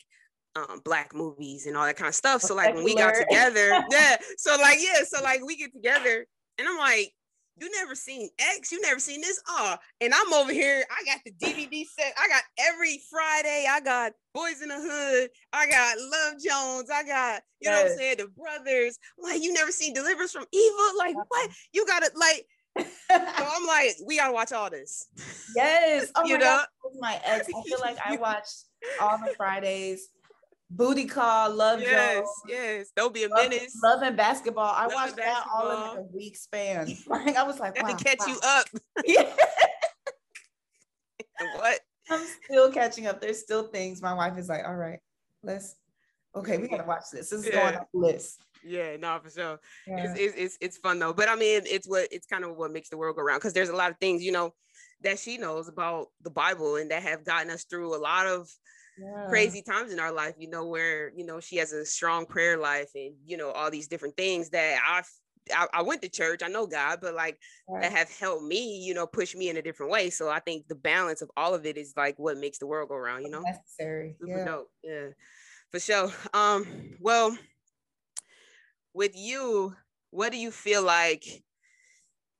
[0.57, 2.41] um, black movies and all that kind of stuff.
[2.41, 4.17] So like when we got together, yeah.
[4.37, 6.25] So like yeah, so like we get together,
[6.57, 7.13] and I'm like,
[7.59, 9.41] you never seen X, you never seen this.
[9.47, 10.85] Oh, and I'm over here.
[10.91, 12.13] I got the DVD set.
[12.19, 13.65] I got every Friday.
[13.69, 15.29] I got Boys in the Hood.
[15.53, 16.89] I got Love Jones.
[16.91, 17.71] I got you yes.
[17.71, 18.99] know what I'm saying the brothers.
[19.17, 20.97] Like you never seen Deliverance from Evil.
[20.97, 21.51] Like what?
[21.73, 22.11] You got it.
[22.15, 22.45] Like
[22.79, 25.07] so I'm like, we gotta watch all this.
[25.55, 26.11] Yes.
[26.15, 27.47] Oh you my know, God, my ex.
[27.47, 28.65] I feel like I watched
[28.99, 30.09] all the Fridays.
[30.69, 32.29] Booty Call, Love yes, Jones.
[32.47, 33.79] Yes, don't be a love, menace.
[33.81, 34.73] Love and basketball.
[34.73, 36.87] I love watched that all in like a week span.
[37.07, 38.27] Like I was like, wow, to catch wow.
[38.27, 38.65] you up.
[39.05, 39.33] yeah.
[41.55, 41.79] what?
[42.09, 43.21] I'm still catching up.
[43.21, 44.01] There's still things.
[44.01, 44.99] My wife is like, all right,
[45.43, 45.75] let's
[46.35, 47.29] okay, we gotta watch this.
[47.29, 47.61] This is yeah.
[47.61, 48.39] going on the list.
[48.65, 49.59] Yeah, no, for sure.
[49.87, 50.03] Yeah.
[50.03, 51.13] It's, it's, it's it's fun though.
[51.13, 53.53] But I mean, it's what it's kind of what makes the world go around because
[53.53, 54.53] there's a lot of things, you know,
[55.01, 58.49] that she knows about the Bible and that have gotten us through a lot of
[58.97, 59.27] yeah.
[59.29, 62.57] crazy times in our life, you know, where, you know, she has a strong prayer
[62.57, 65.03] life and, you know, all these different things that I
[65.55, 67.39] I, I went to church, I know God, but like
[67.69, 67.81] right.
[67.81, 70.09] that have helped me, you know, push me in a different way.
[70.09, 72.89] So I think the balance of all of it is like what makes the world
[72.89, 73.41] go around, you know.
[73.41, 74.15] Necessary.
[74.19, 74.45] Super yeah.
[74.45, 74.71] dope.
[74.83, 75.07] Yeah.
[75.71, 76.11] For sure.
[76.33, 76.65] Um,
[76.99, 77.37] well,
[78.93, 79.75] with you,
[80.11, 81.23] what do you feel like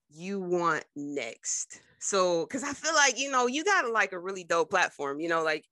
[0.09, 1.81] you want next?
[1.99, 5.29] So, because I feel like, you know, you got like a really dope platform, you
[5.29, 5.65] know, like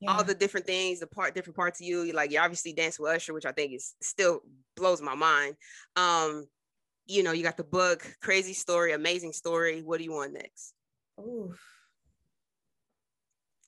[0.00, 0.12] yeah.
[0.12, 2.02] all the different things, the part, different parts of you.
[2.02, 4.40] You like you obviously dance with Usher, which I think is still
[4.76, 5.56] blows my mind.
[5.96, 6.46] Um,
[7.06, 9.82] you know, you got the book, crazy story, amazing story.
[9.82, 10.74] What do you want next?
[11.18, 11.60] Oof.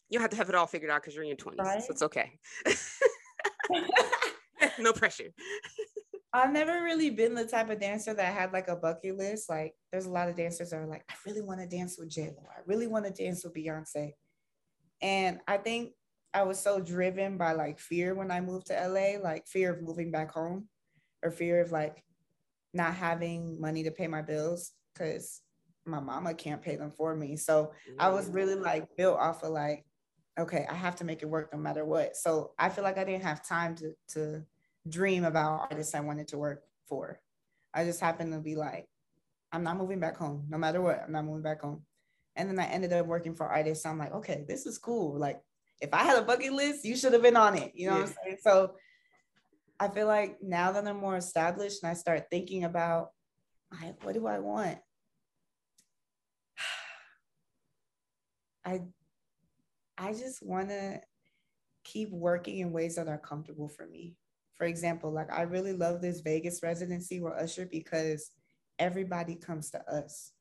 [0.09, 1.83] You have to have it all figured out because you're in your 20s, right?
[1.83, 2.39] so it's okay.
[4.79, 5.33] no pressure.
[6.35, 9.51] I've never really been the type of dancer that had like a bucket list.
[9.51, 12.09] Like, there's a lot of dancers that are like, I really want to dance with
[12.09, 12.45] J Lo.
[12.51, 14.13] I really want to dance with Beyonce.
[15.03, 15.93] And I think
[16.35, 19.83] I was so driven by like fear when I moved to LA, like fear of
[19.83, 20.69] moving back home
[21.23, 22.03] or fear of like
[22.73, 25.43] not having money to pay my bills because
[25.85, 27.37] my mama can't pay them for me.
[27.37, 28.35] So I was mm.
[28.35, 29.85] really like built off of like,
[30.39, 32.17] okay, I have to make it work no matter what.
[32.17, 34.43] So I feel like I didn't have time to to
[34.89, 37.21] dream about artists I wanted to work for.
[37.75, 38.87] I just happened to be like,
[39.53, 41.03] I'm not moving back home, no matter what.
[41.05, 41.83] I'm not moving back home.
[42.37, 43.85] And then I ended up working for artists.
[43.85, 45.19] I'm like, okay, this is cool.
[45.19, 45.41] Like
[45.83, 47.73] if I had a bucket list, you should have been on it.
[47.75, 48.03] You know yeah.
[48.03, 48.37] what I'm saying?
[48.41, 48.75] So
[49.81, 53.11] I feel like now that I'm more established and I start thinking about
[53.83, 54.79] like, what do I want?
[58.65, 58.83] I
[59.99, 61.01] I just want to
[61.85, 64.15] keep working in ways that are comfortable for me.
[64.55, 68.31] For example, like I really love this Vegas residency with Usher because
[68.79, 70.33] everybody comes to us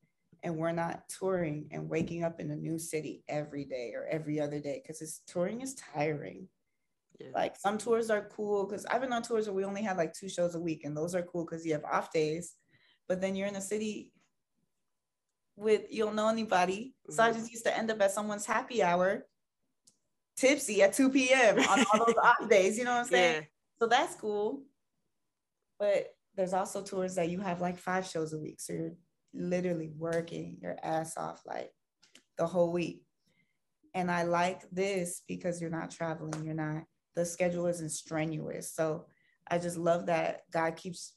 [0.43, 4.39] and we're not touring and waking up in a new city every day or every
[4.39, 6.47] other day because it's touring is tiring.
[7.19, 7.27] Yeah.
[7.35, 10.13] Like some tours are cool because I've been on tours where we only had like
[10.13, 12.55] two shows a week, and those are cool because you have off days.
[13.07, 14.11] But then you're in a city
[15.55, 16.95] with you don't know anybody.
[17.07, 17.13] Mm-hmm.
[17.13, 19.27] So I just used to end up at someone's happy hour,
[20.35, 21.59] tipsy at 2 p.m.
[21.59, 22.77] on all those off days.
[22.77, 23.41] You know what I'm saying?
[23.41, 23.47] Yeah.
[23.79, 24.63] So that's cool.
[25.77, 28.61] But there's also tours that you have like five shows a week.
[28.61, 28.93] So you're
[29.33, 31.71] literally working your ass off like
[32.37, 33.03] the whole week.
[33.93, 36.83] And I like this because you're not traveling, you're not,
[37.15, 38.73] the schedule isn't strenuous.
[38.73, 39.05] So
[39.49, 41.13] I just love that God keeps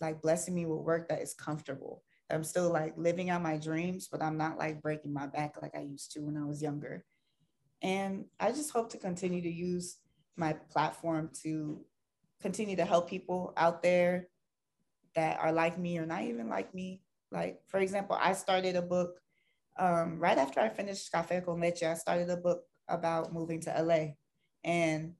[0.00, 2.02] like blessing me with work that is comfortable.
[2.30, 5.74] I'm still like living out my dreams, but I'm not like breaking my back like
[5.74, 7.04] I used to when I was younger.
[7.82, 9.98] And I just hope to continue to use
[10.36, 11.84] my platform to
[12.40, 14.28] continue to help people out there
[15.14, 17.03] that are like me or not even like me
[17.34, 19.20] like, for example, I started a book
[19.76, 21.82] um, right after I finished Café con Leche.
[21.82, 24.14] I started a book about moving to LA
[24.62, 25.14] and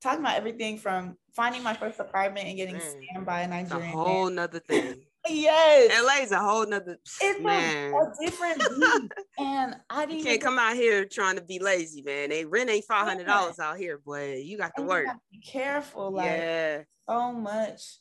[0.00, 3.88] talking about everything from finding my first apartment and getting man, scammed by a Nigerian.
[3.88, 4.36] A whole man.
[4.36, 5.02] nother thing.
[5.28, 6.02] yes.
[6.02, 7.92] LA is a whole nother it's man.
[7.92, 9.12] A, a different beat.
[9.38, 12.28] and I didn't you can't come out here trying to be lazy, man.
[12.30, 14.36] They rent ain't five hundred dollars out here, boy.
[14.44, 15.06] You got to work.
[15.32, 16.82] be careful, like yeah.
[17.08, 17.98] so much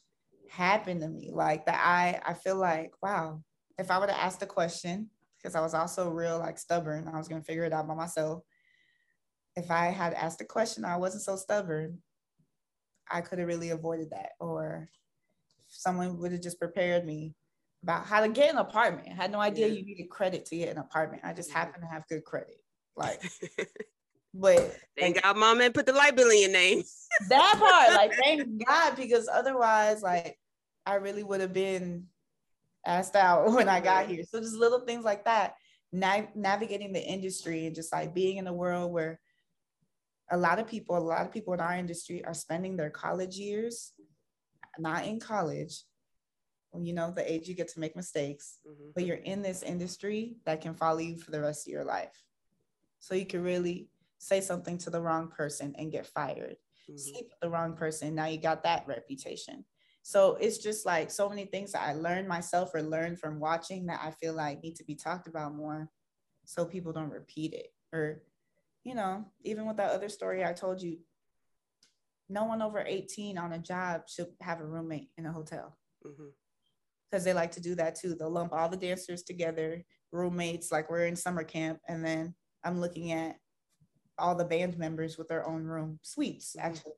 [0.54, 1.32] happened to me.
[1.32, 3.42] Like that I I feel like, wow,
[3.78, 7.18] if I would have asked the question, because I was also real like stubborn, I
[7.18, 8.44] was gonna figure it out by myself.
[9.56, 12.00] If I had asked the question, I wasn't so stubborn,
[13.10, 14.32] I could have really avoided that.
[14.40, 14.90] Or
[15.68, 17.36] someone would have just prepared me
[17.84, 19.10] about how to get an apartment.
[19.12, 19.74] I had no idea yeah.
[19.74, 21.24] you needed credit to get an apartment.
[21.26, 22.58] I just happened to have good credit.
[22.96, 23.22] Like
[24.34, 26.84] But thank God mom and put the light bill in your name.
[27.30, 30.38] that part, like thank God, because otherwise, like
[30.86, 32.08] I really would have been
[32.86, 34.24] asked out when I got here.
[34.24, 35.56] So just little things like that.
[35.92, 39.20] Nav- navigating the industry and just like being in a world where
[40.32, 43.36] a lot of people, a lot of people in our industry are spending their college
[43.38, 43.94] years
[44.80, 45.84] not in college,
[46.80, 48.90] you know, the age you get to make mistakes, mm-hmm.
[48.96, 52.24] but you're in this industry that can follow you for the rest of your life.
[53.00, 56.56] So you can really say something to the wrong person and get fired.
[56.90, 56.98] Mm-hmm.
[56.98, 59.66] Sleep with the wrong person, now you got that reputation.
[60.04, 63.86] So it's just like so many things that I learned myself or learned from watching
[63.86, 65.90] that I feel like need to be talked about more
[66.46, 67.68] so people don't repeat it.
[67.94, 68.22] Or,
[68.84, 70.98] you know, even with that other story I told you,
[72.28, 75.78] no one over 18 on a job should have a roommate in a hotel.
[76.02, 77.24] Because mm-hmm.
[77.24, 78.14] they like to do that too.
[78.14, 81.80] They'll lump all the dancers together, roommates, like we're in summer camp.
[81.88, 83.38] And then I'm looking at
[84.18, 86.68] all the band members with their own room suites mm-hmm.
[86.68, 86.94] actually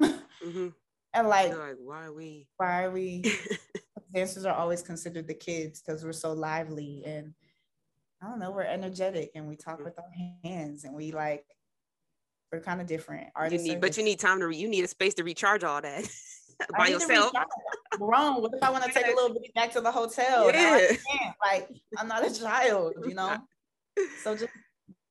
[0.44, 0.68] mm-hmm.
[1.14, 2.46] And like, like, why are we?
[2.56, 3.24] why are we?
[4.14, 7.34] Dancers are always considered the kids because we're so lively and
[8.22, 9.84] i don't know we're energetic and we talk mm-hmm.
[9.84, 10.04] with our
[10.44, 11.44] hands and we like
[12.52, 14.84] we're kind of different Artists you need, but you need time to re- you need
[14.84, 16.08] a space to recharge all that
[16.78, 17.32] by yourself.
[17.98, 18.40] wrong.
[18.40, 20.50] What if i want to take a little bit back to the hotel?
[20.52, 20.92] Yeah.
[21.44, 23.38] like i'm not a child you know?
[24.22, 24.52] So just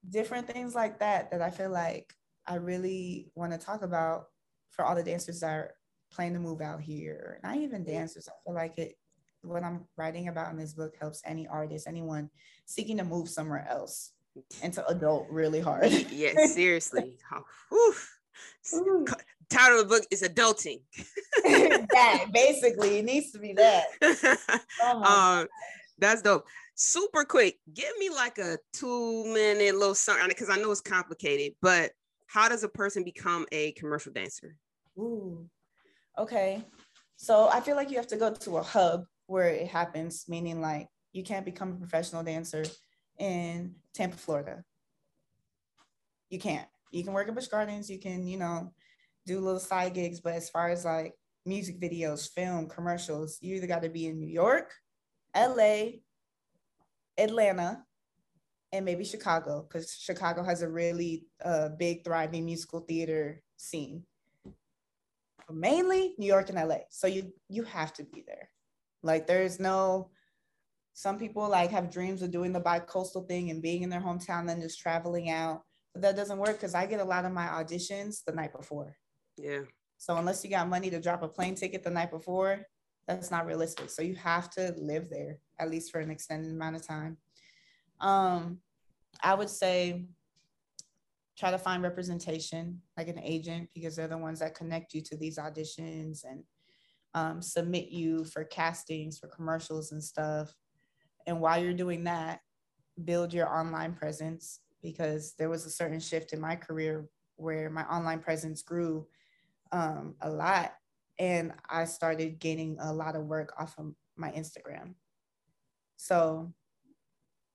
[0.10, 2.14] different things like that that I feel like
[2.46, 4.26] I really want to talk about
[4.72, 5.72] for all the dancers that are
[6.14, 7.40] planning to move out here.
[7.44, 8.28] Not even dancers.
[8.28, 8.98] I feel like it
[9.42, 12.30] what I'm writing about in this book helps any artist, anyone
[12.66, 14.14] seeking to move somewhere else
[14.62, 15.92] into adult really hard.
[16.12, 17.18] yes, seriously.
[18.76, 19.06] Oh,
[19.50, 20.82] title of the book is adulting.
[21.44, 23.86] that basically it needs to be that.
[24.82, 25.48] Oh um,
[26.00, 26.46] that's dope
[26.76, 31.56] super quick, give me like a two minute little something because I know it's complicated,
[31.62, 31.92] but
[32.28, 34.56] how does a person become a commercial dancer?
[34.98, 35.48] Ooh,
[36.18, 36.64] okay.
[37.16, 40.62] So I feel like you have to go to a hub where it happens, meaning
[40.62, 42.64] like you can't become a professional dancer
[43.20, 44.64] in Tampa, Florida.
[46.30, 46.68] You can't.
[46.92, 48.72] You can work at Busch Gardens, you can, you know,
[49.26, 51.14] do little side gigs, but as far as like
[51.46, 54.74] music videos, film, commercials, you either got to be in New York,
[55.36, 56.00] LA,
[57.18, 57.84] Atlanta,
[58.72, 64.04] and maybe Chicago, because Chicago has a really uh, big, thriving musical theater scene.
[65.48, 66.80] But mainly New York and LA.
[66.90, 68.50] So you you have to be there.
[69.02, 70.12] Like there's no
[70.94, 74.50] some people like have dreams of doing the bi-coastal thing and being in their hometown
[74.52, 75.64] and just traveling out.
[75.94, 78.96] But that doesn't work because I get a lot of my auditions the night before.
[79.38, 79.62] Yeah.
[79.98, 82.66] So unless you got money to drop a plane ticket the night before,
[83.08, 83.90] that's not realistic.
[83.90, 87.18] So you have to live there at least for an extended amount of time.
[88.00, 88.60] Um,
[89.24, 90.06] I would say
[91.38, 95.18] try to find representation, like an agent, because they're the ones that connect you to
[95.18, 96.44] these auditions and
[97.16, 100.54] um, submit you for castings, for commercials and stuff.
[101.26, 102.42] And while you're doing that,
[103.04, 107.08] build your online presence because there was a certain shift in my career
[107.38, 109.08] where my online presence grew
[109.72, 110.74] um, a lot
[111.20, 114.94] and I started gaining a lot of work off of my Instagram.
[115.98, 116.54] So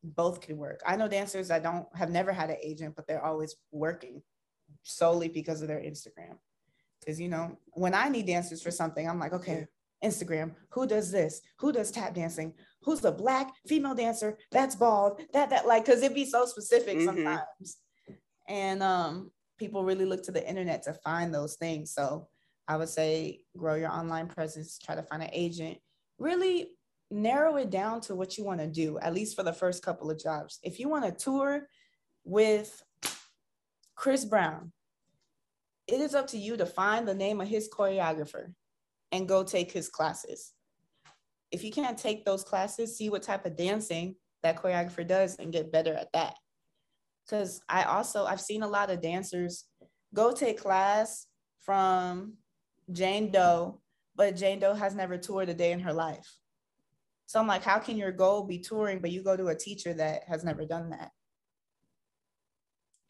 [0.02, 0.80] both can work.
[0.86, 4.22] I know dancers that don't have never had an agent, but they're always working
[4.82, 6.38] solely because of their Instagram.
[7.00, 9.66] Because you know, when I need dancers for something, I'm like, okay,
[10.04, 11.40] Instagram, who does this?
[11.58, 12.54] Who does tap dancing?
[12.82, 15.20] Who's a black female dancer that's bald?
[15.32, 17.06] That that like because it'd be so specific mm-hmm.
[17.06, 17.78] sometimes.
[18.48, 21.92] And um people really look to the internet to find those things.
[21.92, 22.28] So
[22.68, 25.78] I would say grow your online presence, try to find an agent,
[26.18, 26.68] really
[27.10, 30.10] narrow it down to what you want to do, at least for the first couple
[30.10, 30.58] of jobs.
[30.62, 31.66] If you want to tour
[32.24, 32.82] with
[33.94, 34.72] Chris Brown,
[35.86, 38.52] it is up to you to find the name of his choreographer
[39.10, 40.52] and go take his classes.
[41.50, 45.52] If you can't take those classes, see what type of dancing that choreographer does and
[45.52, 46.36] get better at that.
[47.24, 49.64] Because I also, I've seen a lot of dancers
[50.14, 51.26] go take class
[51.60, 52.34] from
[52.92, 53.80] Jane Doe,
[54.14, 56.38] but Jane Doe has never toured a day in her life.
[57.28, 59.92] So I'm like, how can your goal be touring, but you go to a teacher
[59.92, 61.10] that has never done that?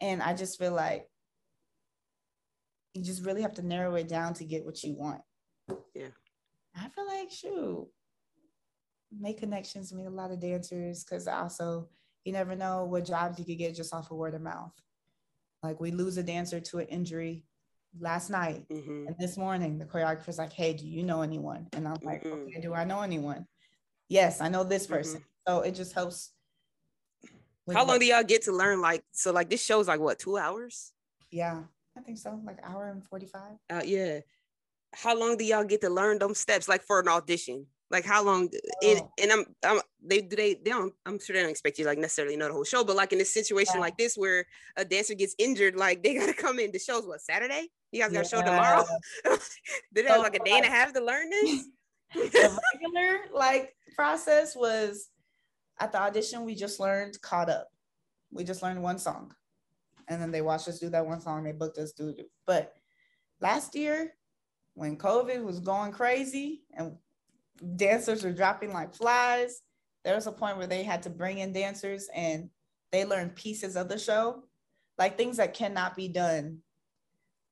[0.00, 1.06] And I just feel like
[2.94, 5.20] you just really have to narrow it down to get what you want.
[5.94, 6.08] Yeah.
[6.76, 7.86] I feel like shoot,
[9.16, 11.88] make connections, meet a lot of dancers, because also
[12.24, 14.72] you never know what jobs you could get just off of word of mouth.
[15.62, 17.44] Like we lose a dancer to an injury
[18.00, 19.06] last night, mm-hmm.
[19.06, 22.42] and this morning the choreographer's like, "Hey, do you know anyone?" And I'm like, mm-hmm.
[22.42, 23.46] "Okay, do I know anyone?"
[24.08, 24.94] Yes, I know this mm-hmm.
[24.94, 25.20] person.
[25.20, 25.52] Mm-hmm.
[25.52, 26.32] So it just helps.
[27.72, 28.80] How long do y'all get to learn?
[28.80, 30.92] Like, so like this show's like what, two hours?
[31.30, 31.60] Yeah,
[31.96, 32.40] I think so.
[32.44, 33.40] Like hour and 45.
[33.70, 34.20] Uh, yeah.
[34.94, 37.66] How long do y'all get to learn them steps like for an audition?
[37.90, 38.50] Like how long
[38.82, 39.10] it, oh.
[39.20, 41.96] and I'm I'm they do they they don't I'm sure they don't expect you like
[41.96, 43.80] necessarily know the whole show, but like in a situation yeah.
[43.80, 44.44] like this where
[44.76, 46.70] a dancer gets injured, like they gotta come in.
[46.70, 47.68] The show's what Saturday?
[47.92, 48.84] You guys got a show tomorrow?
[49.94, 51.66] Did they have like a day and a half to learn this?
[52.14, 55.08] The regular like process was
[55.80, 57.68] at the audition we just learned caught up.
[58.30, 59.32] We just learned one song
[60.08, 61.44] and then they watched us do that one song.
[61.44, 62.24] They booked us to do.
[62.46, 62.74] But
[63.40, 64.14] last year,
[64.74, 66.96] when COVID was going crazy and
[67.76, 69.62] dancers were dropping like flies,
[70.04, 72.48] there was a point where they had to bring in dancers and
[72.90, 74.44] they learned pieces of the show,
[74.96, 76.58] like things that cannot be done,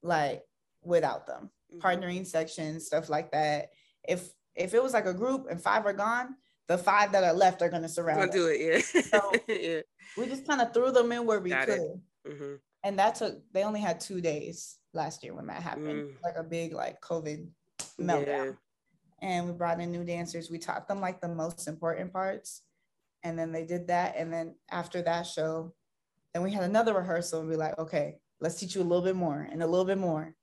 [0.03, 0.43] like
[0.83, 1.51] without them.
[1.75, 1.87] Mm-hmm.
[1.87, 3.71] Partnering sections, stuff like that.
[4.09, 6.37] If if it was like a group and five are gone,
[6.69, 8.21] the five that are left are gonna surround.
[8.21, 9.01] Gonna do it, yeah.
[9.03, 9.81] so yeah.
[10.17, 12.01] we just kind of threw them in where we Got could.
[12.27, 12.55] Mm-hmm.
[12.83, 16.15] And that took, they only had two days last year when that happened, mm.
[16.23, 17.47] like a big like COVID
[18.01, 18.27] meltdown.
[18.27, 18.53] Yeah.
[19.23, 20.51] And we brought in new dancers.
[20.51, 22.63] We taught them like the most important parts.
[23.23, 24.15] And then they did that.
[24.17, 25.75] And then after that show,
[26.33, 29.17] then we had another rehearsal and we like, okay, let's teach you a little bit
[29.17, 30.35] more and a little bit more.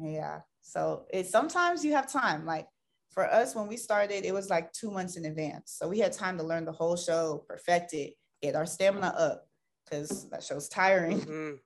[0.00, 0.40] Yeah.
[0.62, 2.46] So it sometimes you have time.
[2.46, 2.68] Like
[3.10, 5.76] for us, when we started, it was like two months in advance.
[5.78, 9.46] So we had time to learn the whole show, perfect it, get our stamina up
[9.84, 11.20] because that show's tiring.
[11.20, 11.50] Mm-hmm.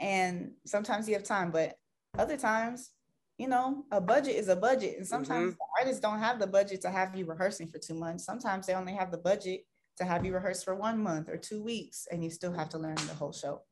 [0.00, 1.74] And sometimes you have time, but
[2.16, 2.92] other times,
[3.36, 4.96] you know, a budget is a budget.
[4.96, 5.80] And sometimes mm-hmm.
[5.80, 8.24] artists don't have the budget to have you rehearsing for two months.
[8.24, 9.62] Sometimes they only have the budget
[9.96, 12.78] to have you rehearse for one month or two weeks, and you still have to
[12.78, 13.62] learn the whole show.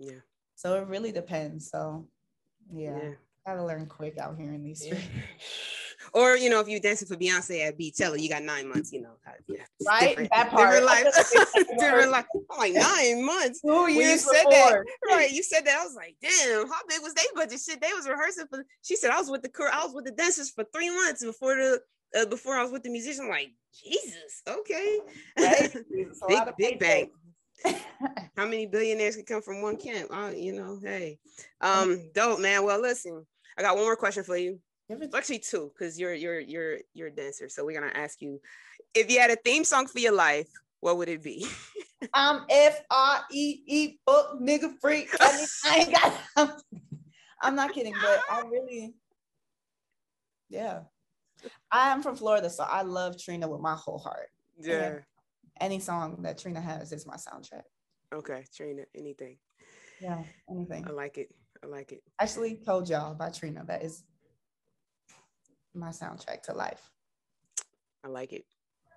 [0.00, 0.18] Yeah.
[0.56, 1.70] So it really depends.
[1.70, 2.08] So
[2.72, 3.10] yeah, yeah.
[3.46, 5.06] gotta learn quick out here in these streets.
[6.12, 8.92] Or you know, if you dancing for Beyonce at Beachella, you got nine months.
[8.92, 9.12] You know,
[9.48, 10.10] yeah, right?
[10.10, 10.74] Different, that part.
[10.74, 11.68] Different life.
[11.78, 12.26] different life.
[12.50, 13.60] I'm like nine months.
[13.60, 14.84] Two years you said before.
[14.84, 14.84] that,
[15.14, 15.30] right?
[15.30, 15.78] You said that.
[15.78, 17.60] I was like, damn, how big was they budget?
[17.60, 18.64] Shit, they was rehearsing for.
[18.82, 21.54] She said I was with the I was with the dancers for three months before
[21.56, 21.80] the
[22.18, 23.24] uh, before I was with the musician.
[23.24, 23.52] I'm like,
[23.84, 24.98] Jesus, okay,
[25.38, 25.76] right?
[26.28, 27.10] big big bang.
[28.36, 30.08] How many billionaires can come from one camp?
[30.12, 31.18] Uh, you know, hey,
[31.60, 32.64] um, dope, man.
[32.64, 33.26] Well, listen,
[33.58, 34.60] I got one more question for you.
[35.14, 37.48] Actually, two, because you're you're you're you're a dancer.
[37.48, 38.40] So we're gonna ask you
[38.94, 40.48] if you had a theme song for your life,
[40.80, 41.46] what would it be?
[42.14, 45.10] I'm F R E E book nigga freak.
[45.20, 46.14] I, mean, I ain't got.
[46.36, 46.50] I'm,
[47.42, 48.94] I'm not kidding, but I really,
[50.48, 50.80] yeah.
[51.70, 54.28] I am from Florida, so I love Trina with my whole heart.
[54.58, 54.74] Yeah.
[54.74, 55.02] And
[55.60, 57.62] any song that Trina has is my soundtrack.
[58.14, 59.38] Okay, Trina, anything.
[60.00, 60.86] Yeah, anything.
[60.88, 61.28] I like it.
[61.62, 62.02] I like it.
[62.20, 63.64] Actually, told y'all about Trina.
[63.66, 64.04] That is
[65.76, 66.90] my soundtrack to life.
[68.04, 68.44] I like it.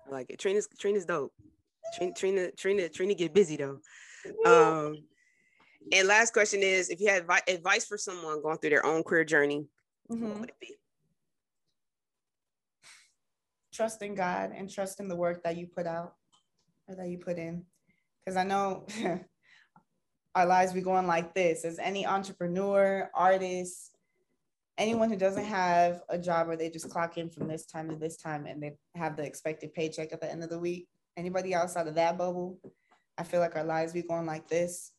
[0.06, 0.38] I like it.
[0.38, 1.32] Trina's Trina's dope.
[1.96, 3.80] Trina Trina Trina Trina get busy though.
[4.46, 4.96] Um,
[5.92, 9.24] and last question is: If you had advice for someone going through their own career
[9.24, 9.66] journey,
[10.10, 10.28] mm-hmm.
[10.28, 10.76] what would it be?
[13.72, 16.14] Trust in God and trust in the work that you put out
[16.88, 17.64] or that you put in,
[18.24, 18.86] because I know
[20.34, 21.64] our lives be going like this.
[21.64, 23.89] As any entrepreneur, artist,
[24.80, 27.96] anyone who doesn't have a job where they just clock in from this time to
[27.96, 31.54] this time and they have the expected paycheck at the end of the week, anybody
[31.54, 32.58] outside of that bubble,
[33.18, 34.92] I feel like our lives be going like this.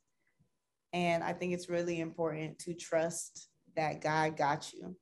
[0.93, 4.95] And I think it's really important to trust that God got you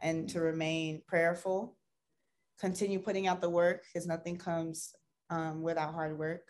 [0.00, 1.76] and to remain prayerful,
[2.58, 4.94] continue putting out the work because nothing comes
[5.28, 6.42] um, without hard work.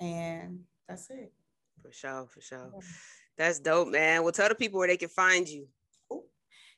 [0.00, 1.32] And that's it.
[1.82, 2.70] For sure, for sure.
[3.36, 4.22] That's dope, man.
[4.22, 5.66] Well, tell the people where they can find you.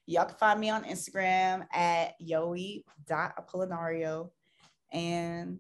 [0.07, 4.31] Y'all can find me on Instagram at yoe.apolinario.
[4.93, 5.59] And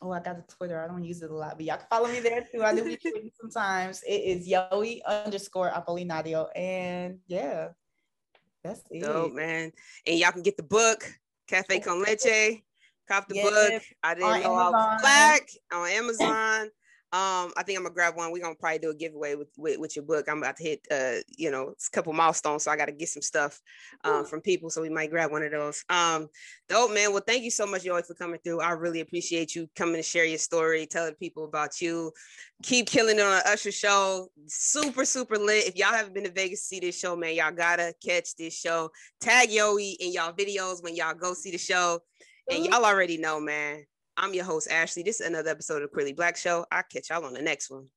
[0.00, 0.82] oh, I got a Twitter.
[0.82, 2.62] I don't use it a lot, but y'all can follow me there too.
[2.62, 4.02] I do be tweeting sometimes.
[4.06, 6.48] It is yoey underscore apolinario.
[6.56, 7.68] And yeah,
[8.62, 9.02] that's it.
[9.02, 9.70] Dope, man.
[10.06, 11.04] And y'all can get the book,
[11.46, 12.62] Cafe Con Leche.
[13.06, 13.50] Cop the yes.
[13.50, 13.82] book.
[14.02, 14.74] I didn't on know Amazon.
[14.74, 16.70] I was black on Amazon.
[17.14, 18.32] Um, I think I'm gonna grab one.
[18.32, 20.26] We're gonna probably do a giveaway with, with, with your book.
[20.28, 23.22] I'm about to hit uh, you know, a couple milestones, so I gotta get some
[23.22, 23.60] stuff
[24.02, 24.68] um, from people.
[24.68, 25.84] So we might grab one of those.
[25.88, 26.26] Um,
[26.68, 27.12] dope man.
[27.12, 28.62] Well, thank you so much, Joey, for coming through.
[28.62, 32.10] I really appreciate you coming to share your story, telling people about you.
[32.64, 34.26] Keep killing it on the Usher show.
[34.48, 35.68] Super, super lit.
[35.68, 38.58] If y'all haven't been to Vegas to see this show, man, y'all gotta catch this
[38.58, 38.90] show.
[39.20, 42.00] Tag Yoe in y'all videos when y'all go see the show.
[42.50, 43.84] And y'all already know, man
[44.16, 45.02] I'm your host, Ashley.
[45.02, 46.64] This is another episode of Queerly Blax Show.
[46.70, 47.88] I'll catch y'all on the next one.